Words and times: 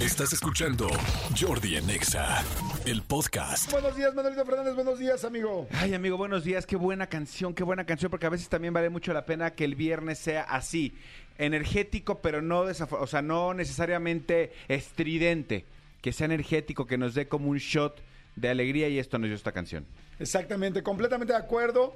Estás 0.00 0.32
escuchando 0.32 0.88
Jordi 1.38 1.76
en 1.76 1.90
Exa, 1.90 2.42
el 2.86 3.02
podcast. 3.02 3.70
Buenos 3.70 3.94
días, 3.96 4.14
Manuelito 4.14 4.44
Fernández. 4.46 4.74
Buenos 4.74 4.98
días, 4.98 5.24
amigo. 5.24 5.68
Ay, 5.72 5.92
amigo, 5.92 6.16
buenos 6.16 6.42
días. 6.42 6.64
Qué 6.64 6.76
buena 6.76 7.06
canción, 7.08 7.52
qué 7.54 7.64
buena 7.64 7.84
canción, 7.84 8.10
porque 8.10 8.26
a 8.26 8.30
veces 8.30 8.48
también 8.48 8.72
vale 8.72 8.88
mucho 8.88 9.12
la 9.12 9.26
pena 9.26 9.50
que 9.50 9.64
el 9.64 9.74
viernes 9.74 10.18
sea 10.18 10.42
así, 10.44 10.94
energético, 11.36 12.20
pero 12.22 12.40
no 12.40 12.64
desaf- 12.64 12.96
o 12.98 13.06
sea, 13.06 13.20
no 13.20 13.52
necesariamente 13.52 14.52
estridente, 14.68 15.66
que 16.00 16.12
sea 16.12 16.24
energético, 16.26 16.86
que 16.86 16.96
nos 16.96 17.14
dé 17.14 17.28
como 17.28 17.50
un 17.50 17.58
shot 17.58 18.00
de 18.36 18.48
alegría 18.48 18.88
y 18.88 18.98
esto 18.98 19.18
nos 19.18 19.28
dio 19.28 19.36
esta 19.36 19.52
canción. 19.52 19.84
Exactamente, 20.18 20.82
completamente 20.82 21.34
de 21.34 21.38
acuerdo. 21.38 21.94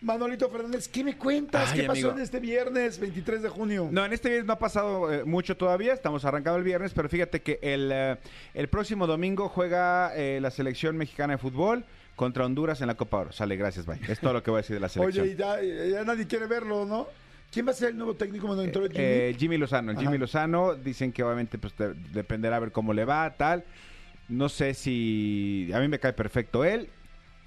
Manolito 0.00 0.48
Fernández, 0.48 0.86
¿qué 0.88 1.02
me 1.02 1.16
cuentas? 1.16 1.70
Ay, 1.72 1.80
¿Qué 1.80 1.86
pasó 1.86 1.98
amigo. 2.08 2.10
en 2.12 2.20
este 2.22 2.38
viernes 2.38 3.00
23 3.00 3.42
de 3.42 3.48
junio? 3.48 3.88
No, 3.90 4.04
en 4.04 4.12
este 4.12 4.28
viernes 4.28 4.46
no 4.46 4.52
ha 4.52 4.58
pasado 4.58 5.12
eh, 5.12 5.24
mucho 5.24 5.56
todavía, 5.56 5.92
estamos 5.92 6.24
arrancando 6.24 6.56
el 6.58 6.64
viernes, 6.64 6.92
pero 6.94 7.08
fíjate 7.08 7.42
que 7.42 7.58
el, 7.62 7.90
eh, 7.92 8.16
el 8.54 8.68
próximo 8.68 9.06
domingo 9.08 9.48
juega 9.48 10.12
eh, 10.14 10.38
la 10.40 10.50
selección 10.52 10.96
mexicana 10.96 11.32
de 11.34 11.38
fútbol 11.38 11.84
contra 12.14 12.44
Honduras 12.46 12.80
en 12.80 12.86
la 12.86 12.94
Copa 12.96 13.18
Oro. 13.18 13.32
Sale, 13.32 13.56
gracias, 13.56 13.86
bye. 13.86 13.98
Es 14.08 14.20
todo 14.20 14.32
lo 14.34 14.42
que 14.42 14.50
voy 14.52 14.58
a 14.58 14.62
decir 14.62 14.74
de 14.74 14.80
la 14.80 14.88
selección. 14.88 15.24
Oye, 15.24 15.32
y 15.32 15.36
ya, 15.36 15.60
ya 15.98 16.04
nadie 16.04 16.26
quiere 16.26 16.46
verlo, 16.46 16.84
¿no? 16.84 17.08
¿Quién 17.50 17.66
va 17.66 17.70
a 17.70 17.74
ser 17.74 17.88
el 17.90 17.96
nuevo 17.96 18.14
técnico 18.14 18.46
Manolito 18.46 18.80
Jimmy? 18.82 18.94
Eh, 18.94 19.36
Jimmy 19.38 19.56
Lozano, 19.56 19.90
el 19.90 19.96
Ajá. 19.96 20.04
Jimmy 20.06 20.18
Lozano, 20.18 20.74
dicen 20.74 21.12
que 21.12 21.22
obviamente 21.24 21.58
pues 21.58 21.76
de- 21.76 21.94
dependerá 22.12 22.56
a 22.56 22.60
ver 22.60 22.72
cómo 22.72 22.92
le 22.92 23.04
va, 23.04 23.34
tal. 23.36 23.64
No 24.28 24.48
sé 24.48 24.74
si 24.74 25.70
a 25.74 25.80
mí 25.80 25.88
me 25.88 25.98
cae 25.98 26.12
perfecto 26.12 26.64
él, 26.64 26.88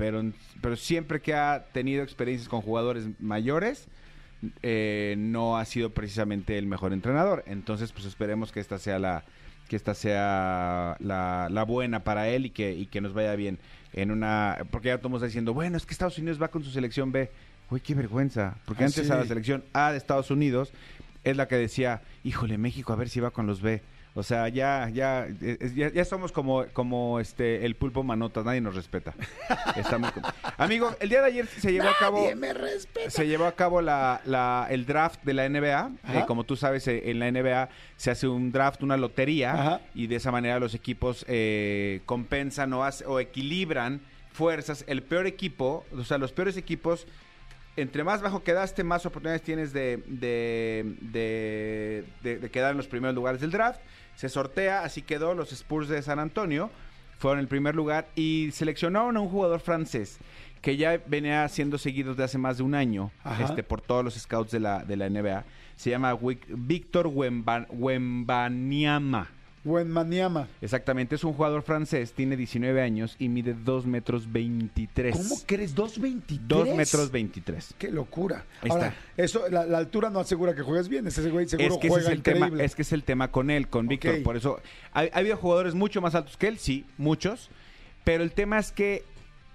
pero 0.01 0.23
pero 0.61 0.75
siempre 0.75 1.21
que 1.21 1.35
ha 1.35 1.65
tenido 1.71 2.01
experiencias 2.01 2.49
con 2.49 2.61
jugadores 2.61 3.05
mayores 3.19 3.87
eh, 4.63 5.13
no 5.19 5.57
ha 5.57 5.65
sido 5.65 5.91
precisamente 5.91 6.57
el 6.57 6.65
mejor 6.65 6.91
entrenador. 6.93 7.43
Entonces, 7.45 7.91
pues 7.91 8.05
esperemos 8.05 8.51
que 8.51 8.59
esta 8.59 8.79
sea 8.79 8.97
la 8.97 9.23
que 9.69 9.75
esta 9.75 9.93
sea 9.93 10.97
la, 10.99 11.47
la 11.51 11.63
buena 11.63 12.03
para 12.03 12.27
él 12.27 12.47
y 12.47 12.49
que, 12.49 12.73
y 12.73 12.87
que 12.87 12.99
nos 12.99 13.13
vaya 13.13 13.35
bien 13.35 13.59
en 13.93 14.09
una 14.11 14.57
porque 14.71 14.87
ya 14.87 14.95
estamos 14.95 15.21
diciendo, 15.21 15.53
bueno, 15.53 15.77
es 15.77 15.85
que 15.85 15.93
Estados 15.93 16.17
Unidos 16.17 16.41
va 16.41 16.47
con 16.49 16.63
su 16.63 16.71
selección 16.71 17.11
B. 17.11 17.29
Uy, 17.69 17.79
qué 17.79 17.93
vergüenza, 17.93 18.57
porque 18.65 18.83
Ah, 18.83 18.87
antes 18.87 19.05
sí. 19.05 19.11
a 19.13 19.15
la 19.17 19.25
selección 19.25 19.63
A 19.73 19.91
de 19.91 19.97
Estados 19.97 20.31
Unidos 20.31 20.73
es 21.23 21.37
la 21.37 21.47
que 21.47 21.55
decía, 21.55 22.01
híjole, 22.23 22.57
México, 22.57 22.91
a 22.91 22.95
ver 22.95 23.07
si 23.09 23.19
va 23.19 23.29
con 23.29 23.45
los 23.45 23.61
B. 23.61 23.81
O 24.13 24.23
sea, 24.23 24.49
ya, 24.49 24.89
ya, 24.89 25.25
es- 25.41 25.73
ya, 25.73 25.89
ya 25.89 26.03
somos 26.03 26.33
como, 26.33 26.65
como 26.73 27.21
este 27.21 27.65
el 27.65 27.75
pulpo 27.75 28.03
manotas, 28.03 28.43
nadie 28.43 28.59
nos 28.59 28.75
respeta. 28.75 29.13
Estamos 29.77 30.11
Amigo, 30.57 30.93
el 30.99 31.07
día 31.07 31.21
de 31.21 31.27
ayer 31.27 31.45
se 31.47 31.71
llevó 31.71 31.87
a 31.87 31.97
cabo. 31.97 32.21
Nadie 32.21 32.35
me 32.35 32.51
respeta. 32.53 33.09
Se 33.09 33.25
llevó 33.25 33.45
a 33.45 33.53
cabo 33.55 33.81
la, 33.81 34.19
la- 34.25 34.67
el 34.69 34.85
draft 34.85 35.23
de 35.23 35.33
la 35.33 35.47
NBA. 35.47 35.91
Eh, 36.09 36.23
como 36.27 36.43
tú 36.43 36.57
sabes, 36.57 36.85
eh, 36.89 37.09
en 37.09 37.19
la 37.19 37.31
NBA 37.31 37.69
se 37.95 38.11
hace 38.11 38.27
un 38.27 38.51
draft, 38.51 38.83
una 38.83 38.97
lotería, 38.97 39.53
Ajá. 39.53 39.81
y 39.95 40.07
de 40.07 40.17
esa 40.17 40.29
manera 40.29 40.59
los 40.59 40.73
equipos 40.73 41.23
eh, 41.29 42.01
compensan 42.05 42.73
o, 42.73 42.83
hace- 42.83 43.05
o 43.05 43.17
equilibran 43.21 44.01
fuerzas. 44.33 44.83
El 44.87 45.03
peor 45.03 45.25
equipo, 45.25 45.85
o 45.97 46.03
sea, 46.03 46.17
los 46.17 46.33
peores 46.33 46.57
equipos, 46.57 47.07
entre 47.77 48.03
más 48.03 48.21
bajo 48.21 48.43
quedaste, 48.43 48.83
más 48.83 49.05
oportunidades 49.05 49.41
tienes 49.41 49.71
de- 49.71 50.03
de- 50.09 52.03
de 52.39 52.49
quedar 52.49 52.71
en 52.71 52.77
los 52.77 52.87
primeros 52.87 53.15
lugares 53.15 53.39
del 53.39 53.51
draft. 53.51 53.79
Se 54.15 54.29
sortea, 54.29 54.83
así 54.83 55.01
quedó 55.01 55.33
los 55.33 55.51
Spurs 55.51 55.87
de 55.87 56.01
San 56.01 56.19
Antonio. 56.19 56.69
Fueron 57.17 57.39
el 57.39 57.47
primer 57.47 57.75
lugar 57.75 58.07
y 58.15 58.49
seleccionaron 58.51 59.15
a 59.17 59.19
un 59.19 59.29
jugador 59.29 59.59
francés 59.59 60.17
que 60.61 60.77
ya 60.77 60.99
venía 61.07 61.47
siendo 61.49 61.77
seguido 61.77 62.11
desde 62.11 62.23
hace 62.23 62.37
más 62.37 62.57
de 62.57 62.63
un 62.63 62.75
año 62.75 63.11
Ajá. 63.23 63.45
este, 63.45 63.63
por 63.63 63.81
todos 63.81 64.03
los 64.03 64.13
scouts 64.15 64.51
de 64.51 64.59
la, 64.59 64.83
de 64.83 64.95
la 64.95 65.09
NBA. 65.09 65.43
Se 65.75 65.89
llama 65.89 66.15
Víctor 66.47 67.07
Wemba- 67.07 67.67
Wembanyama. 67.71 69.27
Maniama. 69.63 70.47
Exactamente, 70.61 71.15
es 71.15 71.23
un 71.23 71.33
jugador 71.33 71.61
francés, 71.61 72.13
tiene 72.13 72.35
19 72.35 72.81
años 72.81 73.15
y 73.19 73.29
mide 73.29 73.53
2 73.53 73.85
metros 73.85 74.31
23. 74.31 75.15
¿Cómo 75.15 75.35
crees? 75.45 75.75
¿2.23? 75.75 76.39
2 76.47 76.75
metros 76.75 77.11
23. 77.11 77.75
Qué 77.77 77.91
locura. 77.91 78.45
Ahí 78.61 78.71
Ahora, 78.71 78.87
está. 78.87 79.23
eso, 79.23 79.49
la, 79.49 79.65
la 79.65 79.77
altura 79.77 80.09
no 80.09 80.19
asegura 80.19 80.55
que 80.55 80.63
juegues 80.63 80.89
bien. 80.89 81.05
Ese 81.07 81.29
güey 81.29 81.47
seguro 81.47 81.75
Es 81.75 81.79
que, 81.79 81.87
ese 81.87 81.93
juega 81.95 82.07
es, 82.09 82.13
el 82.15 82.23
tema, 82.23 82.37
increíble. 82.47 82.65
es 82.65 82.75
que 82.75 82.81
es 82.81 82.91
el 82.91 83.03
tema 83.03 83.31
con 83.31 83.49
él, 83.51 83.67
con 83.67 83.87
Víctor. 83.87 84.23
Por 84.23 84.35
eso, 84.37 84.59
ha, 84.93 85.01
ha 85.01 85.17
habido 85.19 85.37
jugadores 85.37 85.75
mucho 85.75 86.01
más 86.01 86.15
altos 86.15 86.37
que 86.37 86.47
él, 86.47 86.57
sí, 86.57 86.85
muchos. 86.97 87.49
Pero 88.03 88.23
el 88.23 88.31
tema 88.31 88.57
es 88.57 88.71
que 88.71 89.03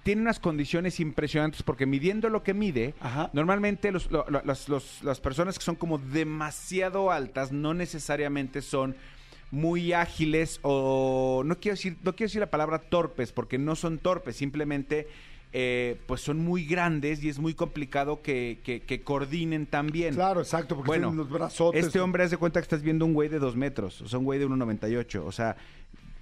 tiene 0.05 0.23
unas 0.23 0.39
condiciones 0.39 1.01
impresionantes 1.01 1.65
porque 1.65 1.85
midiendo 1.85 2.29
lo 2.31 2.45
que 2.45 2.55
mide, 2.55 2.95
Ajá. 3.01 3.29
normalmente 3.33 3.91
los- 3.91 4.09
lo- 4.13 4.25
lo- 4.29 4.41
las, 4.45 4.69
los- 4.69 5.03
las 5.03 5.19
personas 5.21 5.59
que 5.59 5.65
son 5.65 5.75
como 5.75 5.99
demasiado 5.99 7.11
altas 7.11 7.51
no 7.51 7.75
necesariamente 7.75 8.63
son 8.63 8.95
muy 9.51 9.93
ágiles 9.93 10.59
o 10.63 11.43
no 11.45 11.59
quiero 11.59 11.77
decir 11.77 11.97
no 12.03 12.15
quiero 12.17 12.29
decir 12.29 12.41
la 12.41 12.51
palabra 12.51 12.79
torpes 12.81 13.33
porque 13.33 13.59
no 13.59 13.77
son 13.77 13.99
torpes 13.99 14.37
simplemente 14.37 15.07
eh, 15.53 15.97
pues 16.07 16.21
son 16.21 16.39
muy 16.39 16.67
grandes 16.67 17.23
y 17.23 17.29
es 17.29 17.39
muy 17.39 17.55
complicado 17.55 18.21
que, 18.21 18.59
que- 18.65 18.81
que 18.81 19.01
coordinen 19.03 19.67
tan 19.67 19.87
bien 19.87 20.15
Claro, 20.15 20.41
exacto, 20.41 20.75
porque 20.75 20.89
bueno, 20.89 21.09
tienen 21.09 21.19
los 21.19 21.31
brazotes. 21.31 21.87
este 21.87 22.01
hombre 22.01 22.25
hace 22.25 22.37
cuenta 22.37 22.61
que 22.61 22.65
estás 22.65 22.83
viendo 22.83 23.05
un 23.07 23.15
güey 23.15 23.29
de 23.29 23.39
dos 23.39 23.55
metros, 23.57 24.03
o 24.03 24.09
sea, 24.09 24.19
un 24.19 24.25
güey 24.25 24.39
de 24.39 24.47
1.98, 24.49 25.23
o 25.25 25.33
sea, 25.33 25.57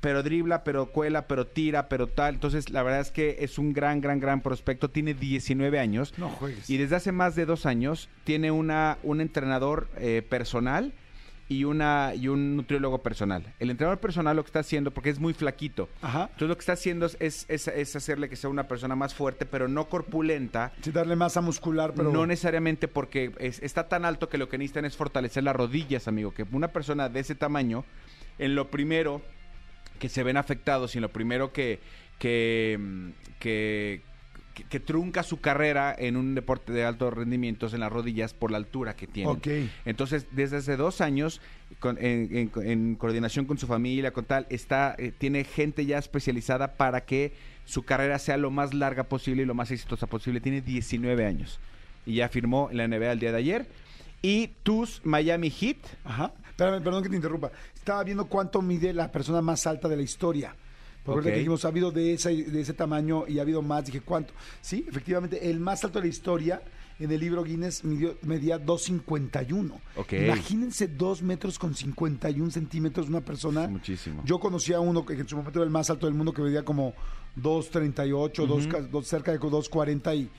pero 0.01 0.23
dribla, 0.23 0.62
pero 0.62 0.87
cuela, 0.93 1.27
pero 1.27 1.47
tira, 1.47 1.89
pero 1.89 2.06
tal. 2.09 2.35
Entonces, 2.35 2.69
la 2.69 2.83
verdad 2.83 3.01
es 3.01 3.11
que 3.11 3.39
es 3.41 3.56
un 3.59 3.73
gran, 3.73 4.03
gran, 4.03 4.21
gran 4.21 4.43
prospecto. 4.43 4.91
Tiene 4.91 5.15
19 5.15 5.79
años. 5.79 6.12
No 6.19 6.29
juegues. 6.29 6.69
Y 6.69 6.77
desde 6.77 6.97
hace 6.97 7.11
más 7.11 7.35
de 7.37 7.47
dos 7.47 7.65
años 7.65 8.11
tiene 8.25 8.51
una, 8.51 8.99
un 9.03 9.23
entrenador 9.23 9.89
eh, 9.97 10.23
personal 10.29 10.93
y, 11.49 11.65
una, 11.65 12.12
y 12.15 12.28
un 12.28 12.56
nutriólogo 12.56 13.03
personal. 13.03 13.53
El 13.59 13.71
entrenador 13.71 14.00
personal 14.00 14.34
lo 14.37 14.43
que 14.44 14.49
está 14.49 14.60
haciendo, 14.60 14.93
porque 14.93 15.10
es 15.10 15.19
muy 15.19 15.34
flaquito, 15.34 15.88
Ajá. 16.00 16.22
entonces 16.25 16.49
lo 16.49 16.55
que 16.56 16.60
está 16.60 16.72
haciendo 16.72 17.05
es, 17.06 17.16
es, 17.21 17.44
es- 17.49 17.69
es 17.69 17.97
hacerle 17.97 18.28
que 18.31 18.37
sea 18.37 18.49
una 18.50 18.66
persona 18.66 18.97
más 18.97 19.15
fuerte, 19.15 19.44
pero 19.44 19.69
no 19.69 19.88
corpulenta, 19.88 20.72
Sí, 20.81 20.91
darle 20.91 21.16
masa 21.16 21.41
muscular, 21.43 21.93
pero... 21.94 22.10
no 22.12 22.27
necesariamente 22.27 22.88
porque 22.88 23.32
es- 23.38 23.62
está 23.62 23.88
tan 23.88 24.05
alto 24.06 24.28
que 24.31 24.38
lo 24.38 24.49
que 24.49 24.56
necesitan 24.56 24.87
es 24.87 24.97
fortalecer 24.97 25.44
las 25.44 25.55
rodillas, 25.55 26.09
amigo. 26.09 26.32
Que 26.32 26.44
una 26.53 26.69
persona 26.69 27.09
de 27.10 27.21
ese 27.21 27.34
tamaño, 27.34 27.84
en 28.38 28.55
lo 28.55 28.71
primero 28.71 29.21
que 29.99 30.09
se 30.09 30.22
ven 30.22 30.37
afectados 30.38 30.94
y 30.94 30.99
en 30.99 31.03
lo 31.03 31.11
primero 31.11 31.53
que, 31.53 31.78
que, 32.19 32.78
que, 33.38 34.03
que- 34.55 34.65
que 34.65 34.81
trunca 34.81 35.23
su 35.23 35.41
carrera 35.41 35.95
en 35.99 36.17
un 36.17 36.35
deporte 36.35 36.73
de 36.73 36.85
alto 36.85 37.11
rendimiento 37.11 37.67
en 37.73 37.81
las 37.81 37.93
rodillas 37.93 38.33
por 38.35 38.51
la 38.51 38.57
altura 38.57 38.95
que 38.97 39.07
tienen. 39.07 39.37
Ok. 39.37 39.49
Entonces, 39.85 40.27
desde 40.31 40.59
hace 40.59 40.77
dos 40.77 41.01
años, 41.01 41.41
con- 41.81 41.99
en, 41.99 42.29
en- 42.37 42.51
en 42.69 42.95
coordinación 42.95 43.47
con 43.47 43.59
su 43.59 43.67
familia, 43.67 44.13
con 44.13 44.25
tal, 44.25 44.47
está, 44.51 44.95
eh, 44.99 45.13
tiene 45.17 45.45
gente 45.45 45.85
ya 45.87 45.99
especializada 45.99 46.77
para 46.77 47.05
que 47.05 47.33
su 47.65 47.83
carrera 47.83 48.19
sea 48.19 48.37
lo 48.37 48.51
más 48.51 48.75
larga 48.75 49.05
posible 49.05 49.43
y 49.43 49.47
lo 49.47 49.55
más 49.55 49.71
exitosa 49.71 50.07
posible. 50.07 50.41
Tiene 50.41 50.61
19 50.61 51.27
años 51.27 51.59
y 52.07 52.15
ya 52.17 52.29
firmó 52.29 52.69
en 52.71 52.77
la 52.77 52.85
NBA 52.85 53.13
el 53.13 53.19
día 53.21 53.33
de 53.33 53.39
ayer. 53.39 53.67
Y 54.23 54.49
tus 54.63 55.01
Miami 55.05 55.51
Heat, 55.51 55.77
Ajá. 56.05 56.33
Espérame, 56.49 56.83
perdón 56.83 57.03
que 57.03 57.09
te 57.09 57.17
interrumpa. 57.17 57.51
Estaba 57.75 58.05
viendo 58.05 58.27
cuánto 58.27 58.63
mide 58.63 58.93
la 58.93 59.11
persona 59.11 59.43
más 59.43 59.67
alta 59.67 59.89
de 59.89 59.97
la 59.97 60.03
historia. 60.03 60.55
Porque 61.05 61.19
ahorita 61.19 61.29
Ok. 61.29 61.35
que 61.35 61.39
dijimos, 61.39 61.65
ha 61.65 61.69
habido 61.69 61.91
de, 61.93 62.15
esa, 62.15 62.31
de 62.31 62.61
ese 62.61 62.73
tamaño 62.73 63.25
y 63.29 63.39
ha 63.39 63.43
habido 63.43 63.61
más. 63.63 63.85
Dije, 63.87 64.01
¿cuánto? 64.01 64.33
Sí, 64.63 64.85
efectivamente, 64.89 65.51
el 65.51 65.61
más 65.61 65.85
alto 65.85 65.99
de 65.99 66.07
la 66.07 66.11
historia 66.11 66.63
en 66.99 67.11
el 67.11 67.21
libro 67.21 67.43
Guinness 67.43 67.85
midió, 67.85 68.17
medía 68.23 68.59
2.51. 68.65 69.73
Ok. 69.97 70.13
Imagínense 70.15 70.87
2 70.89 71.23
metros 71.23 71.59
con 71.59 71.75
51 71.75 72.51
centímetros 72.51 73.09
una 73.09 73.21
persona. 73.21 73.67
muchísimo. 73.69 74.23
Yo 74.25 74.39
conocía 74.41 74.77
a 74.77 74.81
uno 74.81 75.05
que 75.05 75.15
en 75.15 75.29
su 75.29 75.37
momento 75.37 75.59
era 75.59 75.65
el 75.65 75.71
más 75.73 75.91
alto 75.91 76.07
del 76.07 76.15
mundo 76.15 76.33
que 76.33 76.41
medía 76.41 76.65
como 76.65 76.95
2.38, 77.37 78.47
dos 78.47 78.67
ca- 78.67 78.81
dos- 78.81 79.07
cerca 79.07 79.33
de 79.33 79.39
2.40 79.41 80.17
y 80.17 80.31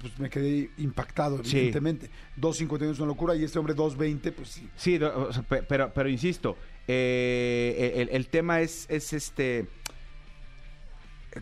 pues 0.00 0.18
me 0.20 0.28
quedé 0.30 0.70
impactado, 0.78 1.42
Sí. 1.42 1.56
evidentemente. 1.56 2.10
2.51 2.40 2.90
es 2.92 2.98
una 2.98 3.08
locura 3.08 3.34
y 3.34 3.42
este 3.44 3.58
hombre 3.58 3.74
2.20, 3.74 4.32
pues 4.32 4.48
sí. 4.48 4.68
Sí, 4.76 4.98
pero, 5.68 5.92
pero 5.92 6.08
insisto, 6.08 6.56
eh, 6.86 7.94
el, 7.96 8.08
el 8.10 8.26
tema 8.28 8.60
es, 8.60 8.86
es 8.88 9.12
este 9.12 9.66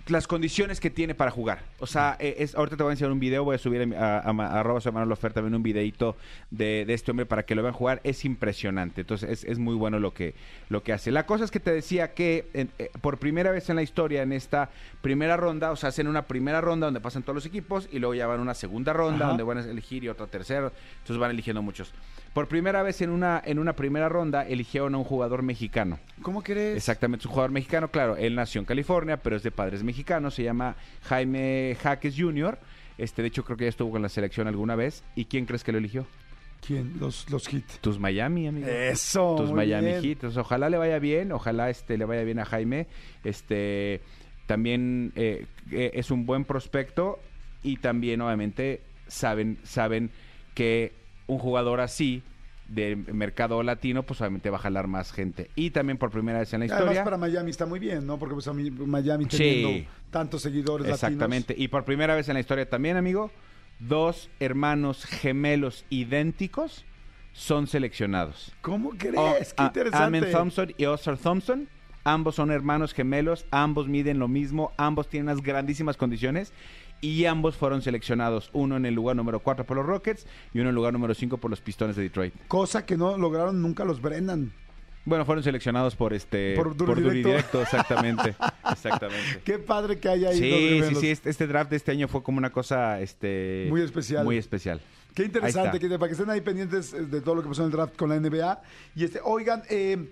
las 0.08 0.26
condiciones 0.26 0.80
que 0.80 0.90
tiene 0.90 1.14
para 1.14 1.30
jugar. 1.30 1.60
O 1.78 1.86
sea, 1.86 2.16
eh, 2.20 2.36
es, 2.40 2.54
ahorita 2.54 2.76
te 2.76 2.82
voy 2.82 2.90
a 2.90 2.92
enseñar 2.92 3.10
un 3.12 3.20
video, 3.20 3.42
voy 3.44 3.54
a 3.54 3.58
subir 3.58 3.94
a, 3.96 4.18
a, 4.18 4.20
a, 4.28 4.32
ma- 4.34 4.48
arroba 4.48 4.80
soy 4.82 4.92
Manuel 4.92 5.12
Ofer 5.12 5.32
también 5.32 5.54
un 5.54 5.62
videito 5.62 6.14
de, 6.50 6.84
de 6.86 6.92
este 6.94 7.10
hombre 7.10 7.24
para 7.24 7.44
que 7.44 7.54
lo 7.54 7.62
vean 7.62 7.72
jugar. 7.74 8.00
Es 8.04 8.24
impresionante. 8.26 9.00
Entonces, 9.00 9.30
es, 9.30 9.44
es 9.44 9.58
muy 9.58 9.74
bueno 9.74 9.98
lo 9.98 10.12
que, 10.12 10.34
lo 10.68 10.82
que 10.82 10.92
hace. 10.92 11.10
La 11.10 11.24
cosa 11.24 11.44
es 11.44 11.50
que 11.50 11.60
te 11.60 11.70
decía 11.72 12.12
que 12.12 12.48
en- 12.52 12.70
eh, 12.78 12.90
por 13.00 13.18
primera 13.18 13.50
vez 13.50 13.70
en 13.70 13.76
la 13.76 13.82
historia, 13.82 14.22
en 14.22 14.32
esta 14.32 14.68
primera 15.00 15.36
ronda, 15.38 15.70
o 15.70 15.76
sea, 15.76 15.88
hacen 15.88 16.06
una 16.06 16.22
primera 16.26 16.60
ronda 16.60 16.86
donde 16.86 17.00
pasan 17.00 17.22
todos 17.22 17.36
los 17.36 17.46
equipos 17.46 17.88
y 17.90 17.98
luego 17.98 18.14
ya 18.14 18.26
van 18.26 18.40
a 18.40 18.42
una 18.42 18.54
segunda 18.54 18.92
ronda 18.92 19.24
Ajá. 19.24 19.28
donde 19.28 19.42
van 19.44 19.58
a 19.58 19.62
elegir 19.62 20.04
y 20.04 20.08
otra 20.08 20.26
tercera. 20.26 20.70
Entonces 20.98 21.16
van 21.18 21.30
eligiendo 21.30 21.62
muchos. 21.62 21.92
Por 22.32 22.48
primera 22.48 22.82
vez 22.82 23.00
en 23.00 23.10
una, 23.10 23.42
en 23.44 23.58
una 23.58 23.74
primera 23.74 24.08
ronda 24.08 24.46
eligieron 24.46 24.94
a 24.94 24.98
un 24.98 25.04
jugador 25.04 25.42
mexicano. 25.42 25.98
¿Cómo 26.22 26.42
crees? 26.42 26.76
Exactamente, 26.76 27.22
es 27.22 27.26
un 27.26 27.32
jugador 27.32 27.50
mexicano, 27.50 27.88
claro, 27.88 28.16
él 28.16 28.34
nació 28.34 28.60
en 28.60 28.64
California, 28.64 29.16
pero 29.16 29.36
es 29.36 29.42
de 29.42 29.50
padres 29.50 29.82
mexicanos, 29.82 30.34
se 30.34 30.44
llama 30.44 30.76
Jaime 31.02 31.76
Jaques 31.82 32.14
Jr., 32.16 32.58
este, 32.98 33.22
de 33.22 33.28
hecho 33.28 33.44
creo 33.44 33.56
que 33.56 33.64
ya 33.64 33.70
estuvo 33.70 33.92
con 33.92 34.02
la 34.02 34.08
selección 34.08 34.48
alguna 34.48 34.74
vez, 34.74 35.04
¿y 35.14 35.26
quién 35.26 35.46
crees 35.46 35.62
que 35.62 35.72
lo 35.72 35.78
eligió? 35.78 36.06
¿Quién? 36.66 36.94
Los, 36.98 37.30
los 37.30 37.48
Heat. 37.48 37.80
Tus 37.80 37.98
Miami, 37.98 38.48
amigo. 38.48 38.66
Eso. 38.66 39.36
tus 39.36 39.52
Miami 39.52 39.86
bien. 39.86 40.02
Heat. 40.02 40.12
Entonces, 40.12 40.38
ojalá 40.38 40.68
le 40.68 40.76
vaya 40.76 40.98
bien, 40.98 41.32
ojalá 41.32 41.70
este 41.70 41.96
le 41.96 42.04
vaya 42.04 42.24
bien 42.24 42.40
a 42.40 42.44
Jaime. 42.44 42.86
Este 43.24 44.00
también 44.46 45.12
eh, 45.14 45.46
eh, 45.70 45.92
es 45.94 46.10
un 46.10 46.26
buen 46.26 46.44
prospecto 46.44 47.20
y 47.62 47.76
también 47.76 48.20
obviamente 48.20 48.80
saben 49.06 49.58
saben 49.62 50.10
que 50.54 50.92
un 51.28 51.38
jugador 51.38 51.80
así 51.80 52.22
de 52.66 52.96
mercado 52.96 53.62
latino 53.62 54.02
pues 54.02 54.20
obviamente 54.20 54.50
va 54.50 54.56
a 54.58 54.60
jalar 54.60 54.88
más 54.88 55.10
gente 55.12 55.48
y 55.54 55.70
también 55.70 55.96
por 55.96 56.10
primera 56.10 56.40
vez 56.40 56.52
en 56.52 56.60
la 56.60 56.66
Además 56.66 56.80
historia 56.82 57.04
para 57.04 57.16
Miami 57.16 57.50
está 57.50 57.64
muy 57.64 57.78
bien, 57.78 58.06
¿no? 58.06 58.18
Porque 58.18 58.34
pues 58.34 58.46
a 58.48 58.52
mí 58.52 58.70
Miami 58.70 59.24
Sí. 59.30 59.38
teniendo 59.38 59.88
tantos 60.10 60.42
seguidores 60.42 60.86
Exactamente. 60.88 61.54
Y 61.56 61.68
por 61.68 61.84
primera 61.84 62.14
vez 62.14 62.28
en 62.28 62.34
la 62.34 62.40
historia 62.40 62.68
también, 62.68 62.96
amigo, 62.98 63.30
dos 63.78 64.28
hermanos 64.40 65.04
gemelos 65.06 65.86
idénticos 65.88 66.84
son 67.32 67.68
seleccionados. 67.68 68.52
¿Cómo 68.60 68.90
crees? 68.90 69.14
Oh, 69.16 69.34
Qué 69.38 69.62
a- 69.62 69.66
interesante. 69.66 70.04
Amen 70.18 70.30
Thompson 70.30 70.74
y 70.76 70.84
Oscar 70.84 71.16
Thompson. 71.16 71.68
Ambos 72.04 72.34
son 72.36 72.50
hermanos 72.50 72.92
gemelos, 72.94 73.44
ambos 73.50 73.86
miden 73.88 74.18
lo 74.18 74.28
mismo, 74.28 74.72
ambos 74.78 75.08
tienen 75.08 75.28
unas 75.30 75.42
grandísimas 75.42 75.96
condiciones 75.96 76.52
y 77.00 77.24
ambos 77.26 77.56
fueron 77.56 77.82
seleccionados, 77.82 78.50
uno 78.52 78.76
en 78.76 78.86
el 78.86 78.94
lugar 78.94 79.16
número 79.16 79.40
4 79.40 79.64
por 79.64 79.76
los 79.76 79.86
Rockets 79.86 80.26
y 80.52 80.58
uno 80.58 80.64
en 80.64 80.68
el 80.70 80.74
lugar 80.74 80.92
número 80.92 81.14
5 81.14 81.38
por 81.38 81.50
los 81.50 81.60
Pistones 81.60 81.96
de 81.96 82.02
Detroit. 82.02 82.34
Cosa 82.48 82.84
que 82.84 82.96
no 82.96 83.16
lograron 83.16 83.60
nunca 83.62 83.84
los 83.84 84.00
Brennan. 84.00 84.52
Bueno, 85.04 85.24
fueron 85.24 85.42
seleccionados 85.42 85.96
por 85.96 86.12
este 86.12 86.54
Por 86.54 86.76
Duri 86.76 87.22
Directo. 87.22 87.62
Exactamente. 87.62 88.34
exactamente. 88.70 89.40
Qué 89.42 89.58
padre 89.58 89.98
que 89.98 90.08
haya 90.08 90.28
ahí 90.28 90.80
los 90.80 90.88
Sí, 90.88 90.94
sí, 90.94 91.00
sí, 91.00 91.10
este, 91.10 91.30
este 91.30 91.46
draft 91.46 91.70
de 91.70 91.76
este 91.76 91.92
año 91.92 92.08
fue 92.08 92.22
como 92.22 92.36
una 92.36 92.50
cosa 92.50 93.00
este 93.00 93.66
Muy 93.70 93.80
especial. 93.80 94.24
Muy 94.24 94.36
especial. 94.36 94.82
Qué 95.14 95.24
interesante, 95.24 95.80
que, 95.80 95.88
para 95.88 96.08
que 96.08 96.12
estén 96.12 96.30
ahí 96.30 96.42
pendientes 96.42 96.92
eh, 96.92 97.06
de 97.06 97.20
todo 97.22 97.36
lo 97.36 97.42
que 97.42 97.48
pasó 97.48 97.62
en 97.62 97.66
el 97.66 97.72
draft 97.72 97.96
con 97.96 98.10
la 98.10 98.20
NBA. 98.20 98.60
Y 98.94 99.04
este, 99.04 99.20
oigan, 99.24 99.62
eh, 99.70 100.10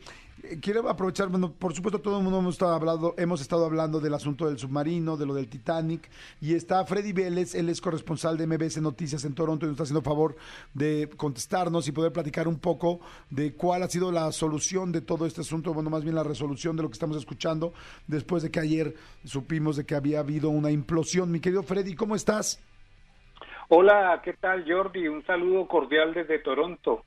quiero 0.60 0.88
aprovechar, 0.88 1.28
bueno, 1.28 1.52
por 1.52 1.74
supuesto 1.74 2.00
todo 2.00 2.18
el 2.18 2.22
mundo 2.22 2.38
hemos 2.38 2.54
estado, 2.54 2.74
hablando, 2.74 3.14
hemos 3.16 3.40
estado 3.40 3.64
hablando 3.64 4.00
del 4.00 4.14
asunto 4.14 4.46
del 4.46 4.58
submarino, 4.58 5.16
de 5.16 5.26
lo 5.26 5.34
del 5.34 5.48
Titanic, 5.48 6.08
y 6.40 6.54
está 6.54 6.84
Freddy 6.84 7.12
Vélez, 7.12 7.54
él 7.54 7.68
es 7.68 7.80
corresponsal 7.80 8.36
de 8.36 8.46
MBS 8.46 8.80
Noticias 8.80 9.24
en 9.24 9.34
Toronto 9.34 9.66
y 9.66 9.68
nos 9.68 9.74
está 9.74 9.84
haciendo 9.84 10.02
favor 10.02 10.36
de 10.74 11.08
contestarnos 11.16 11.88
y 11.88 11.92
poder 11.92 12.12
platicar 12.12 12.48
un 12.48 12.58
poco 12.58 13.00
de 13.30 13.54
cuál 13.54 13.82
ha 13.82 13.88
sido 13.88 14.12
la 14.12 14.30
solución 14.32 14.92
de 14.92 15.00
todo 15.00 15.26
este 15.26 15.40
asunto, 15.40 15.74
bueno, 15.74 15.90
más 15.90 16.04
bien 16.04 16.14
la 16.14 16.24
resolución 16.24 16.76
de 16.76 16.82
lo 16.82 16.88
que 16.88 16.94
estamos 16.94 17.16
escuchando 17.16 17.72
después 18.06 18.42
de 18.42 18.50
que 18.50 18.60
ayer 18.60 18.94
supimos 19.24 19.76
de 19.76 19.86
que 19.86 19.94
había 19.94 20.20
habido 20.20 20.50
una 20.50 20.70
implosión. 20.70 21.30
Mi 21.30 21.40
querido 21.40 21.62
Freddy, 21.62 21.94
¿cómo 21.94 22.14
estás? 22.14 22.62
Hola, 23.68 24.20
¿qué 24.24 24.34
tal 24.34 24.64
Jordi? 24.70 25.08
Un 25.08 25.24
saludo 25.24 25.66
cordial 25.66 26.14
desde 26.14 26.38
Toronto. 26.38 27.02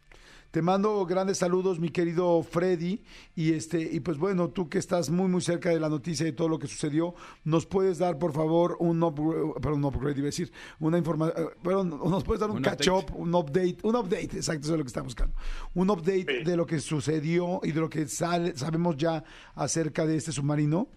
Te 0.51 0.63
mando 0.63 1.06
grandes 1.06 1.38
saludos, 1.38 1.80
mi 1.80 1.90
querido 1.90 2.42
Freddy, 2.42 3.04
y 3.36 3.54
este 3.54 3.80
y 3.81 4.00
pues 4.00 4.18
bueno, 4.18 4.50
tú 4.50 4.68
que 4.68 4.80
estás 4.80 5.12
muy 5.12 5.28
muy 5.28 5.42
cerca 5.42 5.69
de 5.69 5.80
la 5.80 5.90
noticia 5.90 6.28
y 6.28 6.31
todo 6.31 6.50
lo 6.50 6.57
que 6.57 6.66
sucedió, 6.66 7.13
nos 7.44 7.68
puedes 7.68 8.00
dar 8.00 8.18
por 8.18 8.34
favor 8.34 8.75
un 8.80 9.04
upgrade, 9.04 9.54
perdón, 9.62 9.86
un 9.86 9.86
upgrade 9.86 10.18
iba 10.18 10.24
a 10.24 10.34
decir, 10.34 10.51
una 10.80 10.98
información, 10.98 11.50
perdón, 11.63 11.90
nos 11.90 12.24
puedes 12.24 12.40
dar 12.40 12.50
un, 12.50 12.57
Un 12.57 12.63
catch 12.63 12.88
update. 12.88 13.12
up, 13.13 13.16
un 13.19 13.36
update, 13.36 13.78
un 13.84 13.96
update, 13.96 14.38
exacto, 14.38 14.62
eso 14.63 14.74
es 14.74 14.78
lo 14.80 14.84
que 14.84 14.88
estamos 14.88 15.13
buscando. 15.13 15.36
Un 15.75 15.90
update 15.92 16.25
Sí. 16.40 16.44
de 16.44 16.57
lo 16.57 16.66
que 16.66 16.80
sucedió 16.80 17.60
y 17.62 17.72
de 17.72 17.80
lo 17.81 17.90
que 17.90 18.07
sale, 18.07 18.56
sabemos 18.57 18.98
ya 18.98 19.24
acerca 19.54 20.07
de 20.07 20.16
este 20.16 20.31
submarino. 20.31 20.88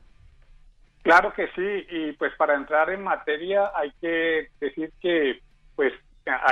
Claro 1.02 1.32
que 1.34 1.48
sí, 1.48 1.86
y 1.90 2.12
pues 2.12 2.32
para 2.38 2.54
entrar 2.54 2.88
en 2.88 3.02
materia 3.02 3.70
hay 3.74 3.92
que 4.00 4.48
decir 4.60 4.92
que 5.02 5.41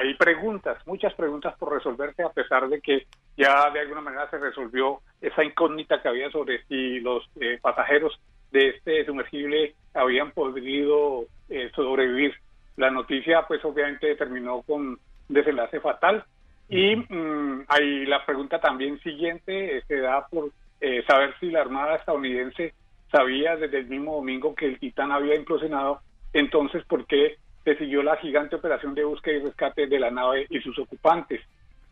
hay 0.00 0.14
preguntas, 0.14 0.78
muchas 0.86 1.12
preguntas 1.14 1.54
por 1.58 1.74
resolverse 1.74 2.22
a 2.22 2.30
pesar 2.30 2.68
de 2.68 2.80
que 2.80 3.06
ya 3.36 3.70
de 3.70 3.80
alguna 3.80 4.00
manera 4.00 4.30
se 4.30 4.38
resolvió 4.38 5.00
esa 5.20 5.44
incógnita 5.44 6.00
que 6.00 6.08
había 6.08 6.30
sobre 6.30 6.64
si 6.64 7.00
los 7.00 7.28
eh, 7.40 7.58
pasajeros 7.60 8.18
de 8.50 8.68
este 8.70 9.04
sumergible 9.04 9.74
habían 9.94 10.30
podido 10.32 11.26
eh, 11.48 11.70
sobrevivir. 11.74 12.34
La 12.76 12.90
noticia 12.90 13.44
pues 13.46 13.62
obviamente 13.64 14.14
terminó 14.16 14.62
con 14.62 14.80
un 14.80 15.00
desenlace 15.28 15.80
fatal 15.80 16.24
y 16.68 16.96
mm, 16.96 17.64
hay 17.68 18.06
la 18.06 18.24
pregunta 18.24 18.58
también 18.58 18.98
siguiente 19.00 19.76
eh, 19.76 19.82
se 19.86 19.98
da 19.98 20.26
por 20.28 20.50
eh, 20.80 21.04
saber 21.06 21.34
si 21.40 21.50
la 21.50 21.60
Armada 21.60 21.96
estadounidense 21.96 22.72
sabía 23.10 23.56
desde 23.56 23.80
el 23.80 23.86
mismo 23.86 24.14
domingo 24.14 24.54
que 24.54 24.66
el 24.66 24.78
Titán 24.78 25.12
había 25.12 25.34
implosionado, 25.34 26.00
entonces 26.32 26.84
¿por 26.86 27.06
qué 27.06 27.36
se 27.64 27.76
siguió 27.76 28.02
la 28.02 28.16
gigante 28.16 28.56
operación 28.56 28.94
de 28.94 29.04
búsqueda 29.04 29.36
y 29.36 29.42
rescate 29.42 29.86
de 29.86 29.98
la 29.98 30.10
nave 30.10 30.46
y 30.48 30.60
sus 30.60 30.78
ocupantes? 30.78 31.40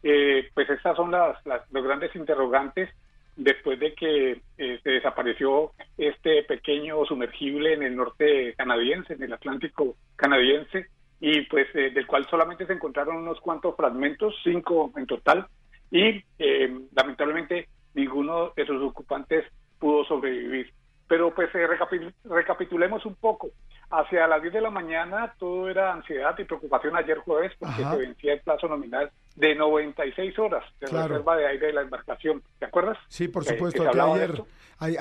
Eh, 0.03 0.49
pues 0.55 0.69
estas 0.71 0.97
son 0.97 1.11
las, 1.11 1.45
las- 1.47 1.71
los 1.73 1.85
grandes 1.85 2.15
interrogantes 2.15 2.89
después 3.37 3.79
de 3.79 3.95
que 3.95 4.41
eh, 4.59 4.81
se 4.83 4.91
desapareció 4.91 5.73
este 5.97 6.43
pequeño 6.45 7.05
sumergible 7.05 7.73
en 7.75 7.83
el 7.83 7.95
norte 7.97 8.55
canadiense, 8.57 9.13
en 9.15 9.23
el 9.23 9.33
Atlántico 9.33 9.97
canadiense, 10.17 10.87
y 11.21 11.43
pues 11.43 11.67
eh, 11.75 11.91
del 11.91 12.07
cual 12.07 12.27
solamente 12.31 12.67
se 12.67 12.73
encontraron 12.73 13.17
unos 13.17 13.41
cuantos 13.41 13.77
fragmentos, 13.77 14.35
cinco 14.45 14.93
en 14.97 15.07
total, 15.07 15.47
y 15.91 16.23
eh, 16.39 16.79
lamentablemente 16.95 17.69
ninguno 17.95 18.53
de 18.57 18.67
sus 18.67 18.83
ocupantes 18.83 19.45
pudo 19.79 20.05
sobrevivir. 20.05 20.73
Pero 21.09 21.35
pues 21.35 21.49
eh, 21.55 21.67
recapi- 21.67 22.13
recapitulemos 22.25 23.05
un 23.07 23.15
poco. 23.15 23.49
Hacia 23.91 24.27
las 24.27 24.43
10 24.43 24.53
de 24.53 24.61
la 24.61 24.69
mañana 24.71 25.33
todo 25.39 25.71
era 25.71 25.93
ansiedad 25.95 26.39
y 26.39 26.45
preocupación 26.45 26.95
ayer 26.95 27.17
jueves 27.19 27.53
porque 27.59 27.83
Ajá. 27.83 27.93
se 27.93 27.99
vencía 28.03 28.35
el 28.35 28.41
plazo 28.41 28.69
nominal 28.69 29.11
de 29.35 29.55
96 29.55 30.39
horas 30.39 30.63
de 30.81 30.87
Claro. 30.89 31.09
reserva 31.09 31.37
de 31.37 31.47
aire 31.47 31.67
de 31.69 31.73
la 31.73 31.81
embarcación. 31.83 32.43
¿Te 32.59 32.67
acuerdas? 32.67 32.99
Sí, 33.09 33.29
por 33.29 33.45
Que- 33.45 33.51
supuesto, 33.55 33.83
que 33.85 33.91
que 33.91 33.99
ayer, 34.01 34.43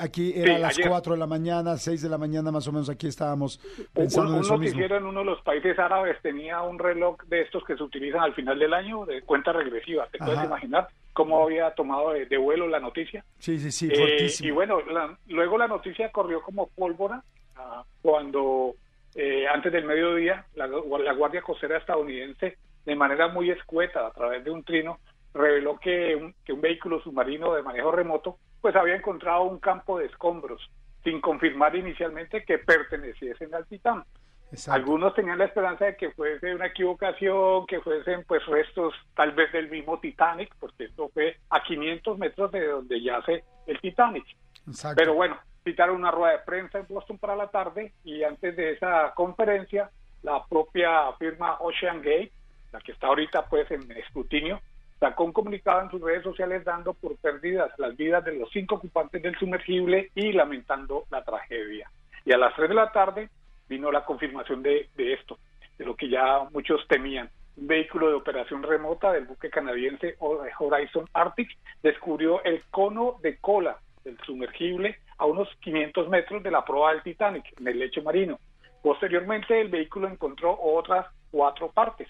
aquí 0.00 0.32
era 0.34 0.44
Sí, 0.46 0.50
a 0.54 0.58
las 0.58 0.78
ayer. 0.78 0.88
4 0.88 1.12
de 1.12 1.18
la 1.18 1.26
mañana, 1.26 1.76
6 1.76 2.00
de 2.00 2.08
la 2.08 2.16
mañana 2.16 2.50
más 2.50 2.66
o 2.66 2.72
menos, 2.72 2.88
aquí 2.88 3.06
estábamos 3.08 3.60
Un, 3.78 3.86
pensando 3.92 4.30
en 4.30 4.38
un 4.38 4.44
eso 4.44 4.56
mismo. 4.56 4.64
noticiero 4.78 4.96
en 4.96 5.04
uno 5.04 5.20
de 5.20 5.26
los 5.26 5.42
países 5.42 5.78
árabes 5.78 6.16
tenía 6.22 6.62
un 6.62 6.78
reloj 6.78 7.22
de 7.24 7.42
estos 7.42 7.62
que 7.64 7.76
se 7.76 7.82
utilizan 7.82 8.22
al 8.22 8.32
final 8.34 8.58
del 8.58 8.72
año 8.72 9.04
de 9.04 9.20
cuenta 9.20 9.52
regresiva. 9.52 10.06
¿Te 10.10 10.16
puedes 10.18 10.38
Ajá. 10.38 10.46
imaginar 10.46 10.88
cómo 11.18 11.42
había 11.42 11.72
tomado 11.72 12.12
de, 12.12 12.26
de 12.26 12.36
vuelo 12.36 12.68
la 12.68 12.78
noticia? 12.78 13.24
Sí, 13.40 13.58
sí, 13.58 13.72
sí, 13.72 13.88
Eh, 13.90 14.28
y 14.40 14.50
bueno, 14.52 14.80
la- 14.82 15.18
luego 15.26 15.58
la 15.58 15.66
noticia 15.66 16.12
corrió 16.12 16.40
como 16.42 16.68
pólvora 16.68 17.24
ah, 17.56 17.82
cuando 18.00 18.74
eh, 19.16 19.44
antes 19.48 19.72
del 19.72 19.84
mediodía 19.84 20.46
la, 20.54 20.68
la 20.68 21.12
Guardia 21.14 21.42
Costera 21.42 21.76
estadounidense, 21.78 22.56
de 22.84 22.94
manera 22.94 23.26
muy 23.26 23.50
escueta, 23.50 24.06
a 24.06 24.12
través 24.12 24.44
de 24.44 24.52
un 24.52 24.62
trino, 24.62 25.00
reveló 25.34 25.76
que 25.80 26.14
un, 26.14 26.32
que 26.44 26.52
un 26.52 26.60
vehículo 26.60 27.00
submarino 27.00 27.52
de 27.52 27.62
manejo 27.64 27.90
remoto 27.90 28.38
pues 28.60 28.76
había 28.76 28.94
encontrado 28.94 29.42
un 29.42 29.58
campo 29.58 29.98
de 29.98 30.06
escombros, 30.06 30.60
sin 31.02 31.20
confirmar 31.20 31.74
inicialmente 31.74 32.44
que 32.44 32.58
perteneciesen 32.58 33.52
al 33.56 33.66
Titán. 33.66 34.04
Exacto. 34.50 34.80
Algunos 34.80 35.14
tenían 35.14 35.38
la 35.38 35.44
esperanza 35.44 35.84
de 35.84 35.96
que 35.96 36.10
fuese 36.12 36.54
una 36.54 36.66
equivocación, 36.66 37.66
que 37.66 37.80
fuesen 37.80 38.24
pues 38.24 38.44
restos 38.46 38.94
tal 39.14 39.32
vez 39.32 39.52
del 39.52 39.68
mismo 39.68 40.00
Titanic, 40.00 40.54
porque 40.58 40.84
esto 40.84 41.10
fue 41.12 41.36
a 41.50 41.62
500 41.62 42.18
metros 42.18 42.50
de 42.52 42.66
donde 42.66 43.02
yace 43.02 43.44
el 43.66 43.80
Titanic. 43.80 44.24
Exacto. 44.66 44.96
Pero 44.98 45.14
bueno, 45.14 45.38
citaron 45.64 45.96
una 45.96 46.10
rueda 46.10 46.32
de 46.32 46.44
prensa 46.44 46.78
en 46.78 46.86
Boston 46.88 47.18
para 47.18 47.36
la 47.36 47.48
tarde 47.48 47.92
y 48.04 48.22
antes 48.22 48.56
de 48.56 48.72
esa 48.72 49.12
conferencia, 49.14 49.90
la 50.22 50.42
propia 50.46 51.12
firma 51.18 51.58
Ocean 51.60 51.98
Gate, 51.98 52.32
la 52.72 52.80
que 52.80 52.92
está 52.92 53.08
ahorita 53.08 53.46
pues 53.46 53.70
en 53.70 53.90
escrutinio, 53.92 54.60
sacó 54.98 55.24
un 55.24 55.32
comunicado 55.32 55.82
en 55.82 55.90
sus 55.90 56.00
redes 56.00 56.22
sociales 56.22 56.64
dando 56.64 56.94
por 56.94 57.16
perdidas 57.18 57.70
las 57.78 57.96
vidas 57.96 58.24
de 58.24 58.34
los 58.34 58.50
cinco 58.50 58.76
ocupantes 58.76 59.22
del 59.22 59.38
sumergible 59.38 60.10
y 60.14 60.32
lamentando 60.32 61.04
la 61.10 61.22
tragedia. 61.22 61.90
Y 62.24 62.32
a 62.32 62.38
las 62.38 62.54
3 62.56 62.68
de 62.68 62.74
la 62.74 62.90
tarde 62.92 63.30
vino 63.68 63.92
la 63.92 64.04
confirmación 64.04 64.62
de, 64.62 64.88
de 64.96 65.12
esto, 65.12 65.38
de 65.76 65.84
lo 65.84 65.96
que 65.96 66.08
ya 66.08 66.48
muchos 66.52 66.86
temían. 66.88 67.30
Un 67.56 67.66
vehículo 67.66 68.08
de 68.08 68.14
operación 68.14 68.62
remota 68.62 69.12
del 69.12 69.26
buque 69.26 69.50
canadiense 69.50 70.16
Horizon 70.20 71.08
Arctic 71.12 71.50
descubrió 71.82 72.42
el 72.44 72.62
cono 72.70 73.16
de 73.22 73.38
cola 73.38 73.78
del 74.04 74.16
sumergible 74.24 74.98
a 75.18 75.26
unos 75.26 75.48
500 75.60 76.08
metros 76.08 76.42
de 76.42 76.50
la 76.50 76.64
proa 76.64 76.92
del 76.92 77.02
Titanic, 77.02 77.44
en 77.58 77.66
el 77.66 77.78
lecho 77.78 78.02
marino. 78.02 78.38
Posteriormente, 78.82 79.60
el 79.60 79.68
vehículo 79.68 80.08
encontró 80.08 80.56
otras 80.60 81.06
cuatro 81.30 81.70
partes. 81.70 82.08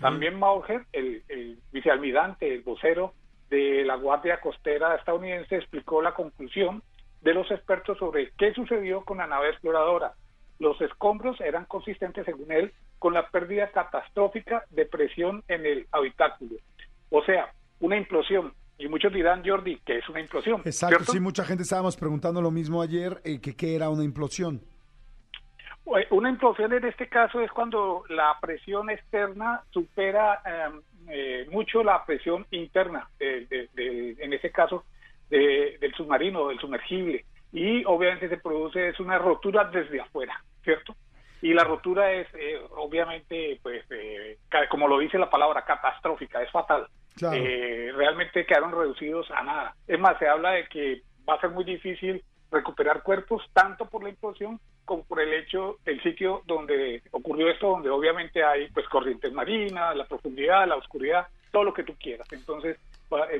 También 0.00 0.38
Mauger, 0.38 0.84
el, 0.92 1.22
el 1.28 1.58
vicealmirante, 1.72 2.52
el 2.52 2.62
vocero 2.62 3.14
de 3.48 3.84
la 3.84 3.94
Guardia 3.94 4.40
Costera 4.40 4.96
estadounidense, 4.96 5.56
explicó 5.56 6.02
la 6.02 6.12
conclusión 6.12 6.82
de 7.20 7.34
los 7.34 7.50
expertos 7.50 7.98
sobre 7.98 8.32
qué 8.36 8.52
sucedió 8.52 9.04
con 9.04 9.18
la 9.18 9.26
nave 9.26 9.50
exploradora. 9.50 10.14
Los 10.58 10.80
escombros 10.80 11.40
eran 11.40 11.64
consistentes, 11.66 12.24
según 12.24 12.50
él, 12.50 12.72
con 12.98 13.14
la 13.14 13.28
pérdida 13.28 13.70
catastrófica 13.70 14.64
de 14.70 14.86
presión 14.86 15.44
en 15.48 15.66
el 15.66 15.86
habitáculo. 15.92 16.56
O 17.10 17.22
sea, 17.24 17.52
una 17.80 17.96
implosión. 17.96 18.52
Y 18.78 18.88
muchos 18.88 19.12
dirán, 19.12 19.42
Jordi, 19.44 19.78
que 19.84 19.98
es 19.98 20.08
una 20.08 20.20
implosión. 20.20 20.62
Exacto, 20.64 20.96
¿cierto? 20.96 21.12
sí, 21.12 21.20
mucha 21.20 21.44
gente 21.44 21.62
estábamos 21.62 21.96
preguntando 21.96 22.40
lo 22.40 22.50
mismo 22.50 22.80
ayer, 22.82 23.20
eh, 23.24 23.40
que 23.40 23.56
qué 23.56 23.74
era 23.74 23.88
una 23.88 24.04
implosión. 24.04 24.62
Eh, 25.96 26.06
Una 26.10 26.28
implosión 26.28 26.72
en 26.72 26.84
este 26.84 27.08
caso 27.08 27.40
es 27.40 27.50
cuando 27.50 28.04
la 28.08 28.36
presión 28.40 28.90
externa 28.90 29.62
supera 29.70 30.42
eh, 30.44 30.80
eh, 31.08 31.46
mucho 31.50 31.82
la 31.82 32.04
presión 32.04 32.46
interna, 32.50 33.08
en 33.18 34.32
ese 34.32 34.50
caso, 34.50 34.84
del 35.30 35.94
submarino, 35.96 36.48
del 36.48 36.58
sumergible. 36.58 37.24
Y 37.52 37.84
obviamente 37.86 38.28
se 38.28 38.36
produce 38.36 38.88
es 38.88 39.00
una 39.00 39.18
rotura 39.18 39.64
desde 39.64 40.00
afuera, 40.00 40.42
¿cierto? 40.68 40.94
Y 41.40 41.54
la 41.54 41.64
rotura 41.64 42.12
es, 42.12 42.26
eh, 42.34 42.60
obviamente, 42.76 43.58
pues, 43.62 43.84
eh, 43.90 44.36
como 44.68 44.86
lo 44.86 44.98
dice 44.98 45.18
la 45.18 45.30
palabra, 45.30 45.64
catastrófica, 45.64 46.42
es 46.42 46.50
fatal. 46.50 46.86
Eh, 47.32 47.90
realmente 47.96 48.44
quedaron 48.44 48.72
reducidos 48.72 49.30
a 49.30 49.42
nada. 49.42 49.74
Es 49.86 49.98
más, 49.98 50.18
se 50.18 50.28
habla 50.28 50.52
de 50.52 50.68
que 50.68 51.02
va 51.28 51.34
a 51.34 51.40
ser 51.40 51.50
muy 51.50 51.64
difícil 51.64 52.22
recuperar 52.50 53.02
cuerpos, 53.02 53.42
tanto 53.54 53.86
por 53.86 54.02
la 54.02 54.10
implosión 54.10 54.60
como 54.84 55.04
por 55.04 55.20
el 55.20 55.32
hecho 55.32 55.76
del 55.84 56.02
sitio 56.02 56.42
donde 56.46 57.02
ocurrió 57.12 57.48
esto, 57.48 57.68
donde 57.68 57.90
obviamente 57.90 58.44
hay 58.44 58.68
pues 58.70 58.86
corrientes 58.88 59.32
marinas, 59.32 59.96
la 59.96 60.06
profundidad, 60.06 60.66
la 60.66 60.76
oscuridad, 60.76 61.28
todo 61.50 61.64
lo 61.64 61.74
que 61.74 61.84
tú 61.84 61.94
quieras. 61.98 62.28
Entonces, 62.32 62.76
es 62.76 62.87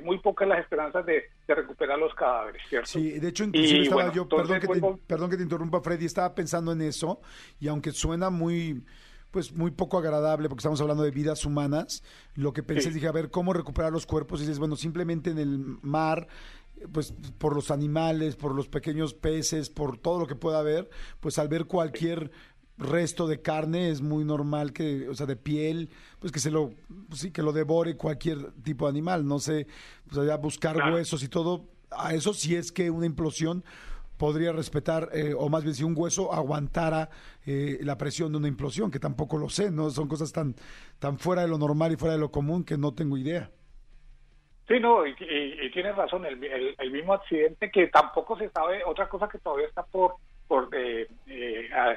muy 0.03 0.19
pocas 0.19 0.49
las 0.49 0.61
esperanzas 0.61 1.05
de, 1.07 1.25
recuperar 1.47 1.99
los 1.99 2.15
cadáveres, 2.15 2.63
¿cierto? 2.69 2.89
Sí, 2.89 3.19
de 3.19 3.29
hecho, 3.29 3.45
inclusive 3.45 3.83
estaba 3.83 4.13
yo, 4.13 4.29
perdón, 4.29 4.61
que 4.61 4.69
te, 4.69 4.81
perdón 5.07 5.31
que 5.31 5.37
te 5.37 5.43
interrumpa, 5.43 5.81
Freddy, 5.81 6.07
estaba 6.07 6.35
pensando 6.35 6.73
en 6.73 6.83
eso, 6.83 7.21
y 7.61 7.69
aunque 7.69 7.93
suena 7.93 8.31
muy 8.31 8.83
pues 9.31 9.53
muy 9.53 9.71
poco 9.71 9.99
agradable 9.99 10.49
porque 10.49 10.61
estamos 10.61 10.81
hablando 10.81 11.03
de 11.03 11.11
vidas 11.11 11.45
humanas. 11.45 12.03
Lo 12.35 12.53
que 12.53 12.63
pensé, 12.63 12.91
dije, 12.91 13.09
a 13.09 13.13
ver, 13.13 13.31
¿cómo 13.31 13.53
recuperar 13.53 13.93
los 13.93 14.07
cuerpos? 14.07 14.41
Y 14.41 14.45
dices, 14.45 14.59
bueno, 14.59 14.75
simplemente 14.75 15.31
en 15.31 15.39
el 15.39 15.59
mar, 15.83 16.29
pues 16.93 17.13
por 17.37 17.55
los 17.55 17.71
animales, 17.71 18.37
por 18.37 18.55
los 18.55 18.69
pequeños 18.69 19.15
peces, 19.15 19.69
por 19.69 19.99
todo 19.99 20.21
lo 20.21 20.27
que 20.27 20.35
pueda 20.35 20.61
haber, 20.61 20.89
pues 21.21 21.39
al 21.39 21.49
ver 21.49 21.67
cualquier 21.67 22.31
resto 22.79 23.27
de 23.27 23.43
carne 23.43 23.91
es 23.91 24.01
muy 24.01 24.25
normal 24.25 24.73
que, 24.73 25.09
o 25.09 25.15
sea, 25.15 25.27
de 25.27 25.37
piel, 25.37 25.91
pues 26.21 26.33
que 26.33 26.39
se 26.39 26.51
lo, 26.51 26.71
pues 27.09 27.21
sí, 27.21 27.33
que 27.33 27.43
lo 27.43 27.53
devore 27.53 27.97
cualquier 27.97 28.53
tipo 28.63 28.87
de 28.87 28.91
animal. 28.91 29.27
No 29.27 29.39
sé, 29.39 29.67
pues 30.07 30.19
allá 30.19 30.37
buscar 30.37 30.77
huesos 30.93 31.23
y 31.23 31.29
todo. 31.29 31.67
A 31.91 32.15
eso 32.15 32.35
sí 32.35 32.55
es 32.55 32.71
que 32.71 32.91
una 32.91 33.07
implosión 33.07 33.65
podría 34.19 34.53
respetar, 34.53 35.09
eh, 35.13 35.33
o 35.37 35.49
más 35.49 35.63
bien 35.63 35.75
si 35.75 35.85
un 35.85 35.95
hueso 35.97 36.33
aguantara 36.33 37.09
eh, 37.47 37.79
la 37.83 37.97
presión 37.97 38.33
de 38.33 38.39
una 38.39 38.49
implosión, 38.49 38.91
que 38.91 38.99
tampoco 38.99 39.39
lo 39.39 39.49
sé, 39.49 39.71
¿no? 39.71 39.91
Son 39.91 40.09
cosas 40.09 40.33
tan, 40.33 40.55
tan 40.99 41.19
fuera 41.19 41.43
de 41.43 41.49
lo 41.49 41.57
normal 41.57 41.93
y 41.93 41.97
fuera 41.97 42.15
de 42.15 42.21
lo 42.21 42.31
común 42.31 42.65
que 42.65 42.77
no 42.77 42.93
tengo 42.93 43.17
idea. 43.17 43.51
Sí, 44.67 44.79
no, 44.81 45.07
y, 45.07 45.15
tienes 45.73 45.97
razón, 45.97 46.27
el, 46.27 46.45
el, 46.79 46.91
mismo 46.91 47.15
accidente 47.15 47.71
que 47.71 47.87
tampoco 47.87 48.37
se 48.37 48.51
sabe, 48.51 48.83
otra 48.85 49.09
cosa 49.09 49.27
que 49.27 49.39
todavía 49.39 49.67
está 49.67 49.83
por, 49.83 50.17
por 50.49 50.69
eh, 50.73 51.07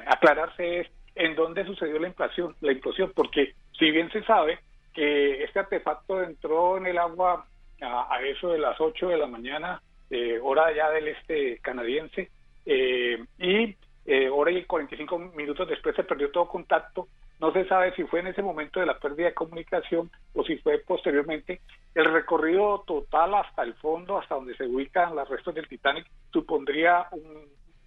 aclararse 0.06 0.82
es 0.82 0.88
en 1.16 1.36
dónde 1.36 1.66
sucedió 1.66 1.98
la 2.00 2.08
implosión, 2.08 2.56
la 2.62 2.72
implosión, 2.72 3.12
porque 3.16 3.54
si 3.78 3.90
bien 3.90 4.12
se 4.12 4.24
sabe 4.24 4.60
que 4.94 5.44
este 5.44 5.60
artefacto 5.60 6.22
entró 6.22 6.78
en 6.78 6.86
el 6.86 6.98
agua 6.98 7.46
a, 7.82 8.22
eso 8.24 8.50
de 8.52 8.60
las 8.60 8.80
8 8.80 9.10
de 9.10 9.18
la 9.18 9.28
mañana 9.28 9.82
eh, 10.10 10.40
hora 10.42 10.72
ya 10.76 10.90
del 10.90 11.08
este 11.08 11.58
canadiense, 11.60 12.30
eh, 12.66 13.24
y 13.40 13.76
eh, 14.06 14.30
hora 14.30 14.52
y 14.52 14.66
45 14.66 15.18
minutos 15.36 15.68
después 15.68 15.96
se 15.96 16.04
perdió 16.04 16.32
todo 16.32 16.48
contacto. 16.48 17.08
No 17.40 17.52
se 17.54 17.66
sabe 17.66 17.94
si 17.96 18.04
fue 18.04 18.20
en 18.20 18.28
ese 18.28 18.44
momento 18.44 18.80
de 18.80 18.86
la 18.86 19.00
pérdida 19.00 19.28
de 19.28 19.34
comunicación 19.34 20.12
o 20.34 20.44
si 20.44 20.58
fue 20.58 20.78
posteriormente. 20.80 21.62
El 21.96 22.06
recorrido 22.06 22.84
total 22.86 23.34
hasta 23.34 23.64
el 23.64 23.74
fondo, 23.76 24.20
hasta 24.20 24.36
donde 24.36 24.56
se 24.56 24.66
ubican 24.66 25.16
las 25.16 25.28
restos 25.28 25.56
del 25.56 25.68
Titanic, 25.68 26.06
supondría 26.32 27.08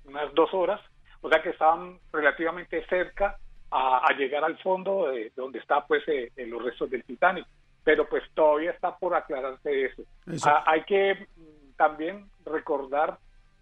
unas 0.05 0.33
dos 0.35 0.53
horas, 0.53 0.81
o 1.21 1.29
sea 1.29 1.43
que 1.43 1.51
estaban 1.51 1.99
relativamente 2.13 2.85
cerca 2.87 3.39
a, 3.71 4.13
llegar 4.17 4.45
al 4.45 4.57
fondo 4.59 5.11
de 5.11 5.33
donde 5.35 5.59
está 5.59 5.85
pues 5.85 6.05
los 6.37 6.63
restos 6.63 6.91
del 6.91 7.03
Titanic 7.03 7.47
pero 7.85 8.09
pues 8.09 8.25
todavía 8.33 8.71
está 8.71 8.97
por 8.97 9.15
aclararse 9.15 9.85
eso. 9.85 10.03
Ah, 10.45 10.65
hay 10.67 10.83
que 10.85 11.27
también 11.77 12.25
recordar 12.47 13.19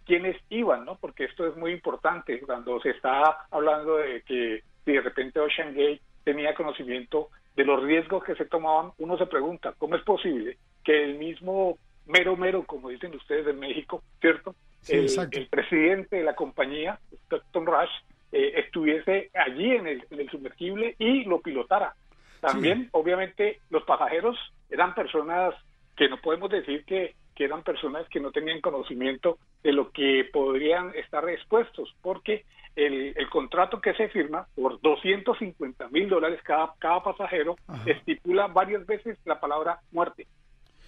quiénes 0.06 0.36
iban, 0.48 0.84
¿no? 0.84 0.96
Porque 0.96 1.24
esto 1.24 1.46
es 1.46 1.56
muy 1.56 1.72
importante 1.72 2.40
cuando 2.40 2.80
se 2.80 2.90
está 2.90 3.46
hablando 3.50 3.96
de 3.96 4.22
que 4.22 4.62
si 4.84 4.92
de 4.92 5.00
repente 5.00 5.40
Ocean 5.40 5.74
Gate 5.74 6.00
tenía 6.24 6.54
conocimiento 6.54 7.28
de 7.56 7.64
los 7.64 7.82
riesgos 7.82 8.24
que 8.24 8.36
se 8.36 8.46
tomaban, 8.46 8.92
uno 8.98 9.18
se 9.18 9.26
pregunta, 9.26 9.74
¿cómo 9.76 9.96
es 9.96 10.02
posible 10.02 10.56
que 10.84 11.04
el 11.04 11.18
mismo 11.18 11.78
mero 12.06 12.36
mero, 12.36 12.64
como 12.64 12.88
dicen 12.88 13.14
ustedes 13.14 13.46
en 13.46 13.58
México, 13.58 14.02
¿cierto? 14.20 14.54
El, 14.88 15.48
presidente 15.48 16.16
de 16.16 16.24
la 16.24 16.34
compañía, 16.34 16.98
Stockton 17.26 17.66
Rush, 17.66 17.90
eh, 18.32 18.52
estuviese 18.56 19.30
allí 19.34 19.72
en 19.72 19.86
el, 19.86 20.04
en 20.10 20.20
el, 20.20 20.30
sumergible 20.30 20.96
y 20.98 21.24
lo 21.24 21.40
pilotara. 21.40 21.94
También, 22.40 22.88
obviamente, 22.92 23.60
los 23.70 23.84
pasajeros 23.84 24.36
eran 24.68 24.94
personas 24.94 25.54
que 25.96 26.08
no 26.08 26.20
podemos 26.20 26.50
decir 26.50 26.84
que 26.84 27.14
que 27.34 27.44
eran 27.44 27.62
personas 27.62 28.06
que 28.08 28.20
no 28.20 28.30
tenían 28.30 28.60
conocimiento 28.60 29.38
de 29.62 29.72
lo 29.72 29.90
que 29.90 30.28
podrían 30.32 30.94
estar 30.94 31.28
expuestos, 31.28 31.94
porque 32.02 32.44
el, 32.76 33.14
contrato 33.30 33.80
que 33.80 33.94
se 33.94 34.08
firma 34.08 34.46
por 34.54 34.80
250 34.80 35.88
mil 35.88 36.08
dólares 36.08 36.40
cada, 36.42 36.74
cada 36.78 37.02
pasajero 37.02 37.56
estipula 37.86 38.46
varias 38.48 38.86
veces 38.86 39.18
la 39.24 39.40
palabra 39.40 39.80
muerte, 39.90 40.26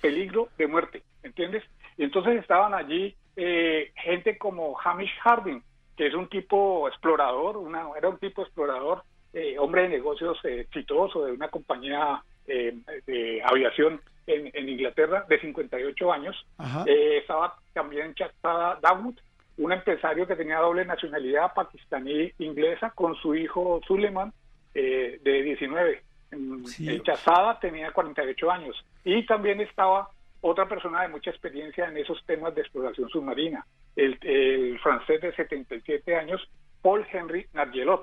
peligro 0.01 0.49
de 0.59 0.67
muerte, 0.67 1.03
¿entiendes? 1.23 1.63
Y 1.97 2.05
entonces 2.05 2.41
estaban 2.41 2.75
allí 2.75 3.17
eh, 3.37 3.93
gente 3.97 4.39
como 4.39 4.79
Hamish 4.79 5.19
Harding, 5.23 5.63
que 5.97 6.07
es 6.07 6.15
un 6.15 6.29
tipo 6.29 6.89
explorador, 6.89 7.57
una, 7.57 7.87
era 7.97 8.09
un 8.09 8.19
tipo 8.19 8.43
explorador, 8.43 9.03
eh, 9.33 9.59
hombre 9.59 9.83
de 9.83 9.89
negocios 9.89 10.39
eh, 10.45 10.61
exitoso 10.61 11.25
de 11.25 11.33
una 11.33 11.49
compañía 11.49 12.23
de 12.47 13.43
aviación 13.43 14.01
en, 14.27 14.69
Inglaterra 14.69 15.25
de 15.29 15.41
58 15.41 16.13
años. 16.13 16.47
Eh, 16.87 17.19
estaba 17.19 17.57
también 17.73 18.15
Chastada 18.15 18.79
Dawood, 18.81 19.17
un 19.59 19.73
empresario 19.73 20.27
que 20.27 20.37
tenía 20.37 20.59
doble 20.59 20.85
nacionalidad 20.85 21.55
pakistaní 21.55 22.33
inglesa 22.39 22.91
con 22.91 23.15
su 23.17 23.35
hijo 23.35 23.81
Suleiman 23.87 24.33
eh, 24.75 25.21
de 25.23 25.43
19. 25.43 26.03
Sí. 26.67 27.01
Chazada 27.05 27.61
tenía 27.61 27.93
48 27.93 28.51
años. 28.51 28.85
Y 29.05 29.25
también 29.27 29.61
estaba 29.61 30.09
otra 30.47 30.69
persona 30.69 31.03
de 31.03 31.09
mucha 31.09 31.31
experiencia 31.31 31.87
en 31.87 31.97
esos 31.97 32.25
temas 32.27 32.55
de 32.55 32.61
exploración 32.61 33.09
submarina, 33.09 33.67
el, 33.97 34.79
francés 34.81 35.21
de 35.21 35.35
77 35.35 36.17
años, 36.17 36.41
Paul 36.83 37.07
Henry 37.11 37.47
Nargelot. 37.53 38.03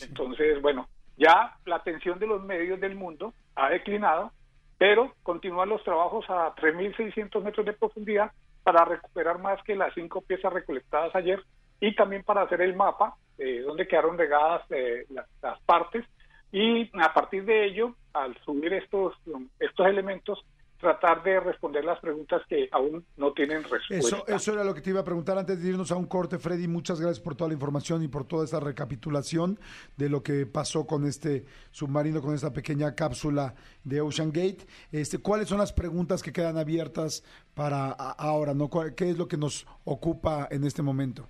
Entonces, 0.00 0.60
bueno, 0.60 0.88
ya 1.16 1.56
la 1.64 1.76
atención 1.76 2.18
de 2.18 2.26
los 2.26 2.42
medios 2.44 2.78
del 2.80 2.94
mundo 2.94 3.32
ha 3.54 3.70
declinado 3.70 4.32
pero 4.78 5.12
continúan 5.24 5.68
los 5.68 5.82
trabajos 5.82 6.24
a 6.28 6.54
3.600 6.54 7.42
metros 7.42 7.66
de 7.66 7.72
profundidad 7.72 8.30
para 8.62 8.84
recuperar 8.84 9.38
más 9.40 9.62
que 9.64 9.74
las 9.74 9.92
cinco 9.94 10.20
piezas 10.22 10.52
recolectadas 10.52 11.14
ayer 11.16 11.42
y 11.80 11.94
también 11.94 12.22
para 12.22 12.42
hacer 12.42 12.62
el 12.62 12.76
mapa 12.76 13.16
eh, 13.38 13.60
donde 13.60 13.88
quedaron 13.88 14.16
regadas 14.16 14.62
eh, 14.70 15.04
las, 15.10 15.60
partes 15.62 16.04
y 16.52 16.88
a 16.98 17.12
partir 17.12 17.44
de 17.44 17.66
ello, 17.66 17.94
al 18.14 18.36
subir 18.44 18.72
estos, 18.72 19.14
estos 19.58 19.86
elementos, 19.86 20.44
tratar 20.78 21.22
de 21.22 21.40
responder 21.40 21.84
las 21.84 21.98
preguntas 22.00 22.42
que 22.48 22.68
aún 22.72 23.04
no 23.16 23.32
tienen 23.32 23.62
respuesta. 23.62 23.96
Eso, 23.96 24.26
eso 24.26 24.52
era 24.52 24.64
lo 24.64 24.74
que 24.74 24.80
te 24.80 24.90
iba 24.90 25.00
a 25.00 25.04
preguntar 25.04 25.36
antes 25.36 25.60
de 25.62 25.68
irnos 25.68 25.90
a 25.90 25.96
un 25.96 26.06
corte, 26.06 26.38
Freddy. 26.38 26.68
Muchas 26.68 27.00
gracias 27.00 27.20
por 27.20 27.34
toda 27.34 27.48
la 27.48 27.54
información 27.54 28.02
y 28.02 28.08
por 28.08 28.24
toda 28.24 28.44
esta 28.44 28.60
recapitulación 28.60 29.58
de 29.96 30.08
lo 30.08 30.22
que 30.22 30.46
pasó 30.46 30.86
con 30.86 31.04
este 31.04 31.44
submarino, 31.70 32.22
con 32.22 32.34
esta 32.34 32.52
pequeña 32.52 32.94
cápsula 32.94 33.54
de 33.84 34.00
Ocean 34.00 34.32
Gate. 34.32 34.66
Este, 34.92 35.18
¿Cuáles 35.18 35.48
son 35.48 35.58
las 35.58 35.72
preguntas 35.72 36.22
que 36.22 36.32
quedan 36.32 36.56
abiertas 36.56 37.24
para 37.54 37.90
ahora? 37.90 38.54
¿no? 38.54 38.70
¿Qué 38.96 39.10
es 39.10 39.18
lo 39.18 39.28
que 39.28 39.36
nos 39.36 39.66
ocupa 39.84 40.48
en 40.50 40.64
este 40.64 40.82
momento? 40.82 41.28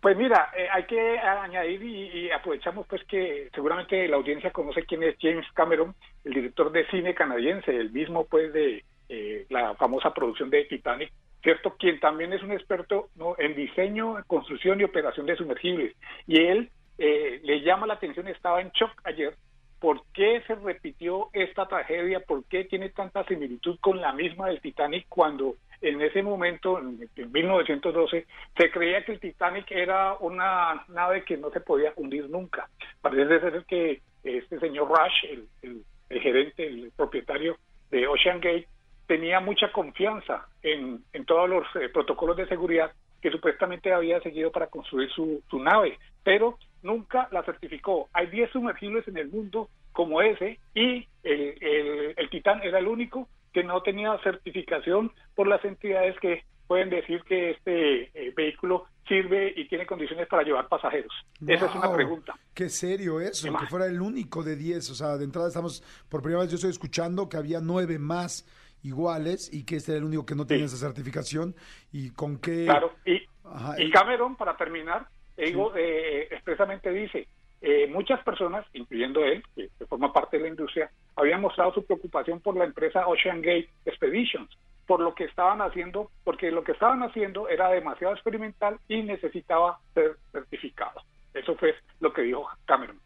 Pues 0.00 0.16
mira, 0.16 0.50
eh, 0.56 0.66
hay 0.72 0.84
que 0.84 1.18
añadir 1.18 1.82
y, 1.82 2.30
aprovechamos 2.30 2.86
pues 2.86 3.04
que 3.04 3.50
seguramente 3.54 4.08
la 4.08 4.16
audiencia 4.16 4.50
conoce 4.50 4.84
quién 4.84 5.02
es 5.02 5.16
James 5.20 5.46
Cameron, 5.52 5.94
el 6.24 6.32
director 6.32 6.72
de 6.72 6.86
cine 6.86 7.14
canadiense, 7.14 7.76
el 7.76 7.90
mismo 7.90 8.24
pues 8.24 8.50
de 8.54 8.82
eh, 9.10 9.46
la 9.50 9.74
famosa 9.74 10.14
producción 10.14 10.48
de 10.48 10.64
Titanic, 10.64 11.12
¿cierto? 11.42 11.76
Quien 11.78 12.00
también 12.00 12.32
es 12.32 12.42
un 12.42 12.52
experto 12.52 13.10
¿no? 13.16 13.34
en 13.38 13.54
diseño, 13.54 14.16
construcción 14.26 14.80
y 14.80 14.84
operación 14.84 15.26
de 15.26 15.36
sumergibles. 15.36 15.94
Y 16.26 16.40
él 16.44 16.70
eh, 16.96 17.40
le 17.42 17.60
llama 17.60 17.86
la 17.86 17.94
atención, 17.94 18.26
estaba 18.28 18.62
en 18.62 18.70
shock 18.70 18.92
ayer, 19.04 19.34
¿por 19.80 20.02
qué 20.14 20.42
se 20.46 20.54
repitió 20.54 21.28
esta 21.34 21.66
tragedia? 21.66 22.20
¿Por 22.20 22.44
qué 22.44 22.64
tiene 22.64 22.88
tanta 22.88 23.24
similitud 23.24 23.78
con 23.80 24.00
la 24.00 24.12
misma 24.12 24.48
del 24.48 24.62
Titanic 24.62 25.06
cuando 25.10 25.56
en 25.80 26.00
ese 26.02 26.22
momento, 26.22 26.78
en, 26.78 27.08
1912, 27.32 28.26
se 28.56 28.70
creía 28.70 29.04
que 29.04 29.12
el 29.12 29.20
Titanic 29.20 29.70
era 29.70 30.14
una 30.20 30.84
nave 30.88 31.24
que 31.24 31.36
no 31.36 31.50
se 31.50 31.60
podía 31.60 31.92
hundir 31.96 32.28
nunca. 32.28 32.68
Parece 33.00 33.40
ser 33.40 33.64
que 33.64 34.00
este 34.22 34.58
señor 34.58 34.88
Rush, 34.88 35.40
el, 35.62 36.20
gerente, 36.20 36.66
el 36.66 36.92
propietario 36.94 37.56
de 37.90 38.06
Ocean 38.06 38.40
Gate, 38.40 38.68
tenía 39.06 39.40
mucha 39.40 39.72
confianza 39.72 40.46
en, 40.62 41.02
todos 41.26 41.48
los 41.48 41.64
eh, 41.76 41.88
protocolos 41.88 42.36
de 42.36 42.46
seguridad 42.46 42.92
que 43.20 43.30
supuestamente 43.30 43.92
había 43.92 44.20
seguido 44.20 44.50
para 44.50 44.68
construir 44.68 45.10
su, 45.10 45.42
nave, 45.52 45.98
pero 46.22 46.58
nunca 46.82 47.28
la 47.32 47.42
certificó. 47.42 48.08
Hay 48.12 48.28
10 48.28 48.50
sumergibles 48.50 49.06
en 49.08 49.18
el 49.18 49.28
mundo 49.28 49.68
como 49.92 50.22
ese 50.22 50.58
y 50.74 51.06
el, 51.22 51.54
el, 51.60 52.14
el 52.16 52.30
Titán 52.30 52.62
era 52.62 52.78
el 52.78 52.86
único 52.86 53.28
que 53.52 53.64
no 53.64 53.82
tenía 53.82 54.16
certificación 54.22 55.12
por 55.34 55.46
las 55.46 55.64
entidades 55.64 56.16
que 56.20 56.44
pueden 56.66 56.90
decir 56.90 57.22
que 57.24 57.50
este 57.50 58.02
eh, 58.14 58.32
vehículo 58.36 58.84
sirve 59.08 59.52
y 59.56 59.66
tiene 59.66 59.86
condiciones 59.86 60.28
para 60.28 60.44
llevar 60.44 60.68
pasajeros. 60.68 61.12
Esa 61.44 61.66
es 61.66 61.74
una 61.74 61.92
pregunta. 61.92 62.34
Qué 62.54 62.68
serio 62.68 63.20
eso, 63.20 63.48
¿Qué 63.52 63.58
que 63.58 63.66
fuera 63.66 63.86
el 63.86 64.00
único 64.00 64.44
de 64.44 64.54
10. 64.54 64.90
O 64.90 64.94
sea, 64.94 65.16
de 65.16 65.24
entrada 65.24 65.48
estamos, 65.48 65.82
por 66.08 66.22
primera 66.22 66.42
vez 66.42 66.50
yo 66.50 66.54
estoy 66.54 66.70
escuchando 66.70 67.28
que 67.28 67.36
había 67.36 67.58
nueve 67.60 67.98
más 67.98 68.46
iguales 68.84 69.52
y 69.52 69.64
que 69.64 69.76
este 69.76 69.92
era 69.92 69.98
el 69.98 70.04
único 70.04 70.24
que 70.24 70.34
no 70.36 70.46
tenía 70.46 70.68
Sí. 70.68 70.76
esa 70.76 70.86
certificación. 70.86 71.56
¿Y 71.92 72.10
con 72.10 72.38
qué? 72.38 72.64
Claro, 72.66 72.94
y, 73.04 73.20
Ajá, 73.44 73.74
y 73.82 73.86
y- 73.86 73.90
Cameron, 73.90 74.36
para 74.36 74.56
terminar, 74.56 75.08
digo, 75.36 75.72
eh, 75.76 76.28
expresamente 76.30 76.90
dice, 76.92 77.26
eh, 77.60 77.86
muchas 77.88 78.22
personas, 78.24 78.64
incluyendo 78.72 79.24
él, 79.24 79.42
que, 79.54 79.68
que 79.78 79.86
forma 79.86 80.12
parte 80.12 80.38
de 80.38 80.44
la 80.44 80.48
industria, 80.48 80.90
habían 81.16 81.40
mostrado 81.40 81.72
su 81.74 81.84
preocupación 81.84 82.40
por 82.40 82.56
la 82.56 82.64
empresa 82.64 83.06
Ocean 83.06 83.42
Gate 83.42 83.68
Expeditions, 83.84 84.50
por 84.86 85.00
lo 85.00 85.14
que 85.14 85.24
estaban 85.24 85.60
haciendo, 85.60 86.10
porque 86.24 86.50
lo 86.50 86.64
que 86.64 86.72
estaban 86.72 87.02
haciendo 87.02 87.48
era 87.48 87.68
demasiado 87.68 88.14
experimental 88.14 88.78
y 88.88 89.02
necesitaba 89.02 89.78
ser 89.94 90.16
certificado. 90.32 91.02
Eso 91.34 91.54
fue 91.56 91.74
lo 92.00 92.12
que 92.12 92.22
dijo 92.22 92.48
Cameron. 92.64 92.98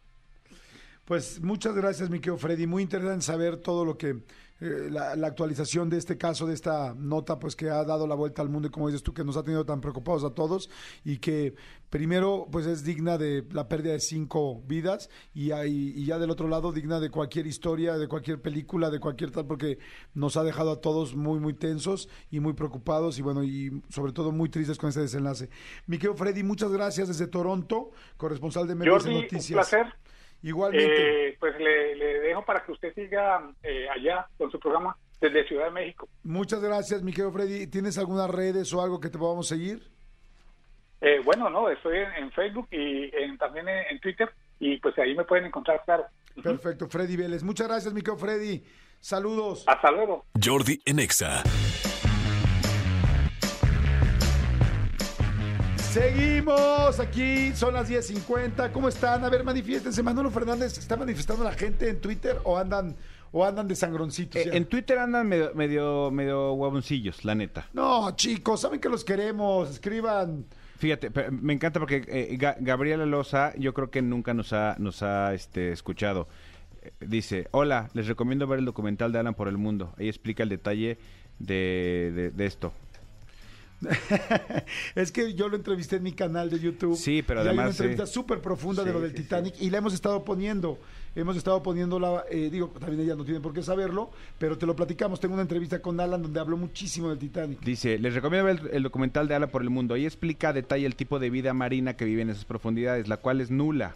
Pues 1.05 1.43
muchas 1.43 1.75
gracias, 1.75 2.09
mi 2.09 2.19
querido 2.21 2.39
Freddy. 2.39 2.67
Muy 2.67 2.83
interesante 2.83 3.23
saber 3.23 3.59
todo 3.59 3.85
lo 3.85 3.99
que, 3.99 4.17
eh, 4.61 4.89
la, 4.91 5.17
la 5.17 5.27
actualización 5.27 5.91
de 5.91 5.99
este 5.99 6.17
caso, 6.17 6.47
de 6.47 6.55
esta 6.55 6.95
nota, 6.95 7.39
pues 7.39 7.57
que 7.57 7.71
ha 7.71 7.85
dado 7.85 8.07
la 8.07 8.15
vuelta 8.15 8.41
al 8.43 8.49
mundo 8.49 8.69
y 8.69 8.71
como 8.71 8.87
dices 8.89 9.03
tú, 9.03 9.13
que 9.13 9.25
nos 9.25 9.37
ha 9.37 9.43
tenido 9.43 9.65
tan 9.67 9.81
preocupados 9.81 10.25
a 10.25 10.31
todos 10.31 10.71
y 11.05 11.19
que 11.19 11.55
primero, 11.91 12.47
pues 12.51 12.67
es 12.67 12.85
digna 12.85 13.19
de 13.19 13.45
la 13.53 13.69
pérdida 13.69 13.93
de 13.93 14.01
cinco 14.01 14.63
vidas 14.67 15.11
y, 15.33 15.51
ahí- 15.53 15.93
y 15.97 16.07
ya 16.07 16.19
del 16.19 16.31
otro 16.31 16.49
lado 16.49 16.73
digna 16.73 16.99
de 17.01 17.11
cualquier 17.11 17.47
historia, 17.47 17.97
de 17.99 18.09
cualquier 18.09 18.41
película, 18.41 18.91
de 18.91 19.01
cualquier 19.01 19.31
tal, 19.31 19.47
porque 19.47 19.79
nos 20.15 20.37
ha 20.37 20.43
dejado 20.45 20.73
a 20.73 20.81
todos 20.81 21.15
muy, 21.15 21.39
muy 21.41 21.55
tensos 21.55 22.09
y 22.31 22.41
muy 22.41 22.53
preocupados 22.55 23.19
y 23.19 23.23
bueno, 23.23 23.45
y 23.45 23.83
sobre 23.91 24.13
todo 24.13 24.33
muy 24.33 24.49
tristes 24.49 24.79
con 24.79 24.89
este 24.89 25.01
desenlace. 25.03 25.51
Mi 25.87 25.99
querido 25.99 26.17
Freddy, 26.17 26.43
muchas 26.43 26.71
gracias 26.73 27.09
desde 27.09 27.27
Toronto, 27.27 27.91
corresponsal 28.17 28.67
de 28.67 28.75
MBS 28.77 28.89
Jordi, 28.91 29.15
un 29.15 29.21
Noticias. 29.23 29.53
placer. 29.69 29.87
Igualmente. 30.43 31.29
Eh, 31.31 31.37
pues 31.41 31.55
le 31.59 31.74
dejo 32.35 32.45
para 32.45 32.65
que 32.65 32.73
usted 32.73 32.95
siga 32.95 33.51
eh, 33.63 33.87
allá 33.89 34.27
con 34.37 34.51
su 34.51 34.59
programa 34.59 34.97
desde 35.21 35.47
Ciudad 35.49 35.65
de 35.67 35.71
México. 35.71 36.09
Muchas 36.23 36.61
gracias, 36.61 37.03
mi 37.03 37.13
querido 37.13 37.33
Freddy. 37.33 37.67
¿Tienes 37.67 37.97
algunas 37.99 38.29
redes 38.31 38.73
o 38.75 38.83
algo 38.83 39.01
que 39.01 39.09
te 39.09 39.19
podamos 39.19 39.49
seguir? 39.49 39.83
Eh, 41.01 41.21
bueno, 41.25 41.51
no, 41.51 41.69
estoy 41.69 41.99
en, 41.99 42.13
en 42.25 42.33
Facebook 42.33 42.69
y 42.71 43.11
en- 43.17 43.37
también 43.39 43.69
en, 43.69 43.87
en 43.91 44.01
Twitter 44.01 44.31
y 44.59 44.79
pues 44.79 44.97
ahí 44.99 45.15
me 45.15 45.25
pueden 45.25 45.47
encontrar, 45.47 45.83
claro. 45.85 46.05
Perfecto, 46.43 46.89
Freddy 46.89 47.17
Vélez. 47.17 47.43
Muchas 47.43 47.69
gracias, 47.69 47.93
mi 47.95 48.01
querido 48.01 48.17
Freddy. 48.19 48.65
Saludos. 49.01 49.65
Hasta 49.67 49.91
luego. 49.91 50.25
Jordi 50.43 50.81
en 50.87 50.99
Seguimos 55.95 56.99
aquí, 56.99 57.53
son 57.55 57.75
las 57.75 57.89
10.50. 57.89 58.73
¿Cómo 58.73 58.89
están? 58.89 59.23
A 59.25 59.29
ver, 59.31 59.45
manifiéstense. 59.45 60.03
Manolo 60.03 60.29
Fernández, 60.29 60.77
¿está 60.77 60.97
manifestando 60.97 61.45
la 61.45 61.53
gente 61.53 61.89
en 61.89 62.01
Twitter 62.01 62.37
o 62.43 62.59
andan, 62.59 62.97
o 63.31 63.45
andan 63.45 63.69
de 63.69 63.77
sangroncitos? 63.77 64.45
Eh, 64.45 64.51
en 64.55 64.65
Twitter 64.67 64.99
andan 64.99 65.29
medio, 65.29 65.53
medio, 65.55 66.11
medio 66.11 66.53
guaboncillos, 66.55 67.25
la 67.25 67.37
neta. 67.37 67.69
No, 67.73 68.11
chicos, 68.17 68.61
saben 68.63 68.81
que 68.81 68.89
los 68.89 69.05
queremos. 69.05 69.71
Escriban. 69.71 70.47
Fíjate, 70.79 71.11
me 71.31 71.53
encanta 71.53 71.79
porque 71.79 72.03
eh, 72.09 72.37
Ga- 72.41 72.57
Gabriela 72.59 73.07
Loza, 73.07 73.55
yo 73.57 73.73
creo 73.73 73.93
que 73.93 74.03
nunca 74.03 74.35
nos 74.35 74.53
ha, 74.53 74.75
nos 74.81 75.01
ha 75.05 75.33
este, 75.33 75.71
escuchado. 75.71 76.27
Eh, 76.83 76.91
Dice, 77.07 77.47
hola, 77.53 77.89
les 77.95 78.09
recomiendo 78.09 78.49
ver 78.49 78.59
el 78.59 78.65
documental 78.65 79.13
de 79.13 79.21
Alan 79.21 79.35
por 79.35 79.47
el 79.47 79.59
Mundo. 79.59 79.95
Ahí 79.97 80.09
explica 80.09 80.43
el 80.43 80.49
detalle 80.49 80.99
de, 81.39 82.11
de- 82.17 82.31
de 82.33 82.47
esto. 82.47 82.73
es 84.95 85.13
que 85.13 85.35
yo 85.35 85.49
lo 85.49 85.57
entrevisté 85.57 85.97
en 85.97 86.03
mi 86.03 86.13
canal 86.13 86.51
de 86.51 86.59
YouTube. 86.59 86.97
Sí, 86.97 87.23
pero 87.23 87.41
y 87.41 87.43
hay 87.43 87.49
además, 87.49 87.65
una 87.65 87.71
entrevista 87.73 88.07
sí. 88.07 88.13
súper 88.13 88.41
profunda 88.41 88.85
de 88.85 88.93
lo 88.93 89.01
del 89.01 89.11
sí, 89.11 89.19
Titanic 89.19 89.55
y 89.61 89.71
la 89.71 89.79
hemos 89.79 89.95
estado 89.95 90.25
poniendo. 90.25 90.79
Hemos 91.17 91.37
estado 91.37 91.63
poniéndola, 91.63 92.25
eh, 92.29 92.49
digo, 92.51 92.69
también 92.69 93.03
ella 93.03 93.15
no 93.15 93.25
tiene 93.25 93.41
por 93.41 93.53
qué 93.53 93.63
saberlo, 93.63 94.11
pero 94.39 94.59
te 94.59 94.67
lo 94.67 94.75
platicamos. 94.75 95.21
Tengo 95.21 95.35
una 95.35 95.43
entrevista 95.43 95.81
con 95.81 96.01
Alan 96.01 96.23
donde 96.23 96.41
habló 96.41 96.57
muchísimo 96.57 97.09
del 97.09 97.19
Titanic. 97.19 97.61
Dice, 97.61 97.99
les 97.99 98.15
recomiendo 98.15 98.47
ver 98.47 98.61
el, 98.65 98.77
el 98.77 98.83
documental 98.83 99.29
de 99.29 99.35
Alan 99.35 99.51
por 99.51 99.63
el 99.63 99.71
Mundo. 99.71 99.95
Ahí 99.95 100.07
explica 100.07 100.49
a 100.49 100.53
detalle 100.53 100.87
el 100.87 100.97
tipo 100.97 101.21
de 101.21 101.31
vida 101.31 101.55
marina 101.55 101.97
que 101.97 102.05
vive 102.05 102.23
en 102.23 102.31
esas 102.31 102.45
profundidades, 102.45 103.07
la 103.07 103.19
cual 103.19 103.41
es 103.41 103.51
nula. 103.51 103.95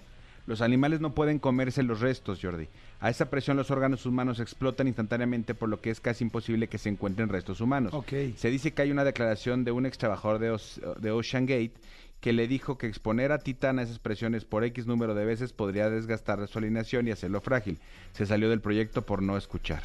Los 0.48 0.62
animales 0.62 1.02
no 1.02 1.14
pueden 1.14 1.38
comerse 1.38 1.82
los 1.82 2.00
restos, 2.00 2.38
Jordi. 2.40 2.68
A 3.00 3.11
esa 3.11 3.28
presión 3.28 3.58
los 3.58 3.70
órganos 3.70 4.06
humanos 4.06 4.40
explotan 4.40 4.87
instantáneamente, 4.87 5.54
por 5.54 5.68
lo 5.68 5.82
que 5.82 5.90
es 5.90 6.00
casi 6.00 6.24
imposible 6.24 6.68
que 6.68 6.78
se 6.78 6.88
encuentren 6.88 7.28
restos 7.28 7.61
humanos. 7.61 7.92
Se 8.38 8.48
dice 8.48 8.72
que 8.72 8.80
hay 8.80 8.90
una 8.90 9.04
declaración 9.04 9.62
de 9.64 9.72
un 9.72 9.84
ex 9.84 9.98
trabajador 9.98 10.38
de, 10.38 10.58
de 11.00 11.11
Ocean 11.11 11.44
Gate 11.44 11.74
que 12.22 12.32
le 12.32 12.48
dijo 12.48 12.78
que 12.78 12.87
exponer 12.87 13.30
a 13.30 13.40
Titán 13.40 13.78
a 13.78 13.82
esas 13.82 13.98
presiones 13.98 14.46
por 14.46 14.64
X 14.64 14.87
número 14.87 15.14
de 15.14 15.26
veces 15.26 15.52
podría 15.52 15.90
desgastar 15.90 16.48
su 16.48 16.58
alineación 16.58 17.06
y 17.06 17.11
hacerlo 17.11 17.42
frágil. 17.42 17.78
Se 18.12 18.24
salió 18.24 18.48
del 18.48 18.62
proyecto 18.62 19.02
por 19.02 19.22
no 19.22 19.37
escuchar. 19.37 19.82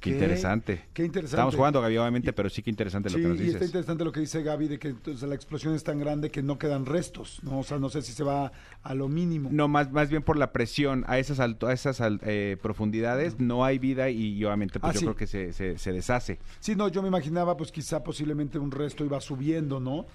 Qué 0.00 0.10
interesante. 0.10 0.84
Qué 0.92 1.04
interesante. 1.04 1.36
Estamos 1.36 1.54
jugando, 1.54 1.80
Gaby, 1.80 1.96
obviamente, 1.98 2.32
pero 2.32 2.50
sí 2.50 2.62
que 2.62 2.70
interesante 2.70 3.08
Sí, 3.08 3.16
lo 3.16 3.22
que 3.22 3.28
nos 3.28 3.38
y 3.38 3.42
está 3.44 3.52
dices. 3.58 3.68
interesante 3.68 4.04
lo 4.04 4.12
que 4.12 4.20
dice 4.20 4.42
Gaby 4.42 4.68
de 4.68 4.78
que 4.78 4.88
entonces, 4.88 5.28
la 5.28 5.34
explosión 5.34 5.74
es 5.74 5.82
tan 5.84 5.98
grande 5.98 6.30
que 6.30 6.42
no 6.42 6.58
quedan 6.58 6.84
restos, 6.86 7.40
¿no? 7.42 7.60
O 7.60 7.62
sea, 7.64 7.78
no 7.78 7.88
sé 7.88 8.02
si 8.02 8.12
se 8.12 8.22
va 8.24 8.52
a 8.82 8.94
lo 8.94 9.08
mínimo. 9.08 9.48
No, 9.52 9.68
más, 9.68 9.90
más 9.92 10.10
bien 10.10 10.22
por 10.22 10.36
la 10.36 10.52
presión 10.52 11.04
a 11.06 11.18
esas, 11.18 11.40
alto- 11.40 11.66
a 11.68 11.72
esas 11.72 12.00
eh, 12.22 12.56
profundidades 12.62 13.38
no 13.40 13.64
hay 13.64 13.78
vida 13.78 14.10
y, 14.10 14.34
y 14.34 14.44
obviamente 14.44 14.78
pues 14.80 14.90
Ah, 14.90 14.94
yo 14.94 15.00
sí. 15.00 15.06
creo 15.06 15.16
que 15.16 15.26
se, 15.26 15.52
se, 15.52 15.78
se 15.78 15.92
deshace. 15.92 16.38
Sí, 16.60 16.74
no, 16.76 16.88
yo 16.88 17.00
me 17.02 17.08
imaginaba 17.08 17.56
pues 17.56 17.70
quizá 17.72 18.02
posiblemente 18.04 18.58
un 18.58 18.70
resto 18.70 19.04
iba 19.04 19.20
subiendo, 19.20 19.80
¿no? 19.80 20.06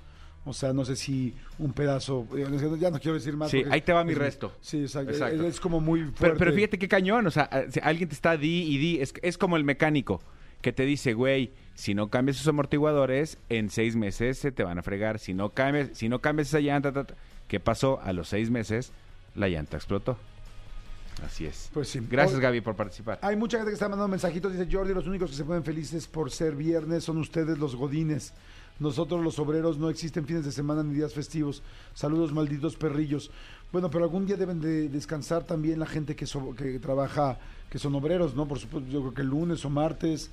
O 0.45 0.53
sea, 0.53 0.73
no 0.73 0.85
sé 0.85 0.95
si 0.95 1.33
un 1.59 1.73
pedazo, 1.73 2.25
eh, 2.35 2.45
ya 2.79 2.89
no 2.89 2.99
quiero 2.99 3.15
decir 3.15 3.35
más. 3.35 3.51
Sí, 3.51 3.63
ahí 3.69 3.81
te 3.81 3.93
va 3.93 4.03
mi 4.03 4.13
es- 4.13 4.17
resto. 4.17 4.51
Sí, 4.61 4.81
exacto. 4.81 5.11
Exacto. 5.11 5.43
Es, 5.45 5.55
es 5.55 5.59
como 5.59 5.79
muy 5.81 5.99
fuerte. 6.01 6.17
Pero, 6.21 6.37
pero 6.37 6.53
fíjate 6.53 6.79
qué 6.79 6.87
cañón, 6.87 7.27
o 7.27 7.31
sea, 7.31 7.49
si 7.69 7.79
alguien 7.83 8.09
te 8.09 8.15
está 8.15 8.37
di 8.37 8.63
y 8.63 8.77
di, 8.77 9.01
es, 9.01 9.13
es 9.21 9.37
como 9.37 9.57
el 9.57 9.63
mecánico 9.63 10.21
que 10.61 10.73
te 10.73 10.83
dice, 10.85 11.13
güey, 11.13 11.51
si 11.75 11.93
no 11.93 12.09
cambias 12.09 12.37
esos 12.37 12.47
amortiguadores, 12.47 13.37
en 13.49 13.69
seis 13.69 13.95
meses 13.95 14.37
se 14.39 14.51
te 14.51 14.63
van 14.63 14.77
a 14.79 14.81
fregar. 14.83 15.19
Si 15.19 15.33
no 15.33 15.49
cambias, 15.49 15.89
si 15.93 16.09
no 16.09 16.19
cambias 16.19 16.47
esa 16.49 16.59
llanta, 16.61 16.91
ta, 16.91 17.03
ta". 17.05 17.15
¿qué 17.47 17.59
pasó? 17.59 17.99
A 18.01 18.11
los 18.13 18.29
seis 18.29 18.49
meses, 18.49 18.91
la 19.35 19.47
llanta 19.49 19.77
explotó. 19.77 20.17
Así 21.25 21.45
es. 21.45 21.69
Pues 21.73 21.89
sí. 21.89 21.99
Gracias, 22.09 22.37
Hoy- 22.37 22.41
Gaby, 22.43 22.61
por 22.61 22.75
participar. 22.75 23.19
Hay 23.21 23.35
mucha 23.35 23.57
gente 23.57 23.71
que 23.71 23.73
está 23.73 23.89
mandando 23.89 24.07
mensajitos. 24.07 24.53
Dice 24.53 24.67
Jordi, 24.71 24.93
los 24.93 25.05
únicos 25.05 25.29
que 25.31 25.35
se 25.35 25.43
ponen 25.43 25.63
felices 25.65 26.07
por 26.07 26.31
ser 26.31 26.55
viernes 26.55 27.03
son 27.03 27.17
ustedes 27.17 27.57
los 27.57 27.75
godines. 27.75 28.33
Nosotros 28.79 29.21
los 29.21 29.37
obreros 29.39 29.77
no 29.77 29.89
existen 29.89 30.25
fines 30.25 30.45
de 30.45 30.51
semana 30.51 30.83
ni 30.83 30.93
días 30.93 31.13
festivos. 31.13 31.61
Saludos 31.93 32.31
malditos 32.31 32.77
perrillos. 32.77 33.29
Bueno, 33.71 33.89
pero 33.89 34.05
algún 34.05 34.25
día 34.25 34.37
deben 34.37 34.61
de 34.61 34.87
descansar 34.89 35.43
también 35.43 35.79
la 35.79 35.85
gente 35.85 36.15
que, 36.15 36.25
que 36.57 36.79
trabaja, 36.79 37.39
que 37.69 37.79
son 37.79 37.93
obreros, 37.95 38.35
¿no? 38.35 38.47
Por 38.47 38.59
supuesto, 38.59 38.89
yo 38.89 38.99
creo 39.01 39.13
que 39.13 39.21
el 39.21 39.27
lunes 39.27 39.63
o 39.65 39.69
martes. 39.69 40.31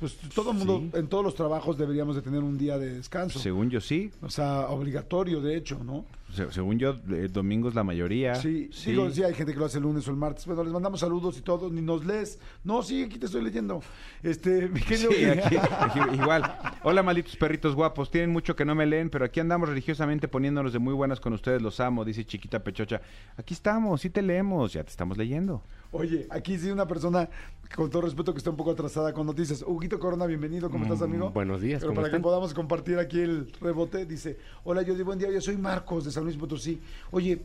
Pues 0.00 0.16
todo 0.32 0.52
el 0.52 0.58
mundo, 0.58 0.78
Sí. 0.80 0.90
en 1.00 1.08
todos 1.08 1.24
los 1.24 1.34
trabajos 1.34 1.76
deberíamos 1.76 2.14
de 2.14 2.22
tener 2.22 2.40
un 2.44 2.56
día 2.56 2.78
de 2.78 2.94
descanso. 2.94 3.40
Según 3.40 3.68
yo, 3.68 3.80
sí. 3.80 4.12
O 4.22 4.30
sea, 4.30 4.68
obligatorio, 4.68 5.40
de 5.40 5.56
hecho, 5.56 5.80
¿no? 5.82 6.04
Se- 6.32 6.52
según 6.52 6.78
yo, 6.78 6.94
eh, 7.10 7.28
domingos 7.32 7.74
la 7.74 7.82
mayoría. 7.82 8.36
Sí, 8.36 8.70
digo, 8.86 9.10
sí, 9.10 9.24
hay 9.24 9.34
gente 9.34 9.52
que 9.54 9.58
lo 9.58 9.64
hace 9.64 9.78
el 9.78 9.82
lunes 9.84 10.06
o 10.06 10.10
el 10.12 10.16
martes. 10.16 10.46
Bueno, 10.46 10.62
les 10.62 10.72
mandamos 10.72 11.00
saludos 11.00 11.36
y 11.38 11.40
todo, 11.40 11.68
ni 11.68 11.80
nos 11.80 12.04
lees. 12.06 12.38
No, 12.62 12.82
sí, 12.84 13.02
aquí 13.02 13.18
te 13.18 13.26
estoy 13.26 13.42
leyendo. 13.42 13.82
Este, 14.22 14.68
mi 14.68 14.80
querido- 14.80 15.10
Sí, 15.10 15.24
aquí, 15.24 15.56
aquí 15.56 15.98
igual. 16.14 16.44
Hola, 16.84 17.02
malditos 17.02 17.34
perritos 17.34 17.74
guapos. 17.74 18.08
Tienen 18.08 18.30
mucho 18.30 18.54
que 18.54 18.64
no 18.64 18.76
me 18.76 18.86
leen, 18.86 19.10
pero 19.10 19.24
aquí 19.24 19.40
andamos 19.40 19.68
religiosamente 19.68 20.28
poniéndonos 20.28 20.72
de 20.72 20.78
muy 20.78 20.94
buenas 20.94 21.18
con 21.18 21.32
ustedes. 21.32 21.60
Los 21.60 21.80
amo, 21.80 22.04
dice 22.04 22.24
Chiquita 22.24 22.62
Pechocha. 22.62 23.00
Aquí 23.36 23.52
estamos, 23.54 24.00
sí 24.02 24.10
te 24.10 24.22
leemos, 24.22 24.74
ya 24.74 24.84
te 24.84 24.90
estamos 24.90 25.16
leyendo. 25.18 25.62
Oye, 25.90 26.26
aquí 26.30 26.58
sí 26.58 26.68
una 26.78 26.86
persona, 26.86 27.28
con 27.74 27.90
todo 27.90 28.02
respeto, 28.02 28.32
que 28.32 28.38
está 28.38 28.50
un 28.50 28.56
poco 28.56 28.70
atrasada 28.70 29.12
con 29.12 29.26
noticias. 29.26 29.64
Huguito 29.66 29.98
Corona, 29.98 30.26
bienvenido, 30.26 30.70
¿cómo 30.70 30.84
estás, 30.84 31.02
amigo? 31.02 31.30
Mm, 31.30 31.34
buenos 31.34 31.60
días, 31.60 31.80
Pero 31.80 31.90
¿cómo 31.90 32.02
para 32.02 32.14
que 32.14 32.20
podamos 32.20 32.54
compartir 32.54 32.98
aquí 33.00 33.18
el 33.18 33.52
rebote, 33.60 34.06
dice, 34.06 34.38
hola, 34.62 34.82
yo 34.82 34.94
buen 35.04 35.18
día, 35.18 35.28
yo 35.30 35.40
soy 35.40 35.56
Marcos 35.56 36.04
de 36.04 36.12
San 36.12 36.22
Luis 36.22 36.36
Potosí. 36.36 36.80
Oye, 37.10 37.42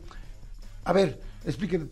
a 0.86 0.94
ver, 0.94 1.20
expliquen, 1.46 1.90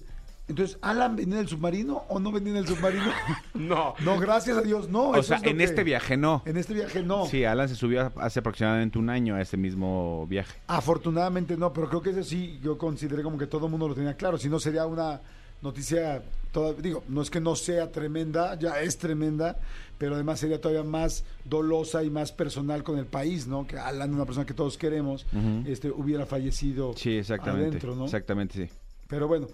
entonces, 0.47 0.77
¿Alan 0.81 1.15
venía 1.15 1.35
en 1.35 1.41
el 1.41 1.47
submarino 1.47 2.03
o 2.09 2.19
no 2.19 2.31
venía 2.31 2.51
en 2.51 2.57
el 2.57 2.67
submarino? 2.67 3.05
No. 3.55 3.93
no, 4.03 4.19
gracias 4.19 4.57
a 4.57 4.61
Dios, 4.61 4.89
no. 4.89 5.09
o 5.09 5.23
sea, 5.23 5.37
es 5.37 5.43
en 5.43 5.57
que- 5.57 5.63
este 5.63 5.83
viaje 5.83 6.17
no. 6.17 6.43
En 6.45 6.57
este 6.57 6.73
viaje 6.73 7.01
no. 7.01 7.25
Sí, 7.25 7.43
Alan 7.45 7.69
se 7.69 7.75
subió 7.75 8.11
hace 8.17 8.39
aproximadamente 8.39 8.99
un 8.99 9.09
año 9.09 9.35
a 9.35 9.41
ese 9.41 9.55
mismo 9.57 10.27
viaje. 10.27 10.59
Afortunadamente 10.67 11.57
no, 11.57 11.73
pero 11.73 11.89
creo 11.89 12.01
que 12.01 12.09
eso 12.11 12.23
sí 12.23 12.59
yo 12.61 12.77
consideré 12.77 13.23
como 13.23 13.37
que 13.37 13.47
todo 13.47 13.65
el 13.65 13.71
mundo 13.71 13.87
lo 13.87 13.95
tenía 13.95 14.15
claro. 14.15 14.37
Si 14.37 14.49
no 14.49 14.59
sería 14.59 14.85
una 14.85 15.21
noticia, 15.61 16.23
toda, 16.51 16.73
digo, 16.73 17.03
no 17.07 17.21
es 17.21 17.29
que 17.29 17.39
no 17.39 17.55
sea 17.55 17.91
tremenda, 17.91 18.57
ya 18.59 18.81
es 18.81 18.97
tremenda, 18.97 19.57
pero 19.97 20.15
además 20.15 20.39
sería 20.39 20.59
todavía 20.59 20.83
más 20.83 21.23
dolosa 21.45 22.03
y 22.03 22.09
más 22.09 22.31
personal 22.31 22.83
con 22.83 22.97
el 22.97 23.05
país, 23.05 23.47
¿no? 23.47 23.67
Que 23.67 23.77
Alan, 23.77 24.13
una 24.13 24.25
persona 24.25 24.45
que 24.45 24.53
todos 24.53 24.77
queremos, 24.77 25.25
este, 25.65 25.91
hubiera 25.91 26.25
fallecido 26.25 26.93
Sí, 26.97 27.17
exactamente. 27.17 27.67
adentro, 27.69 27.95
¿no? 27.95 28.05
Exactamente, 28.05 28.67
sí. 28.67 28.73
Pero 29.07 29.27
bueno. 29.27 29.47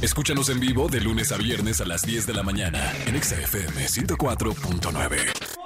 Escúchanos 0.00 0.48
en 0.48 0.60
vivo 0.60 0.88
de 0.88 1.00
lunes 1.00 1.32
a 1.32 1.36
viernes 1.36 1.80
a 1.80 1.84
las 1.84 2.02
10 2.02 2.26
de 2.26 2.34
la 2.34 2.42
mañana 2.44 2.92
en 3.06 3.20
XFM 3.20 3.86
104.9. 3.88 5.61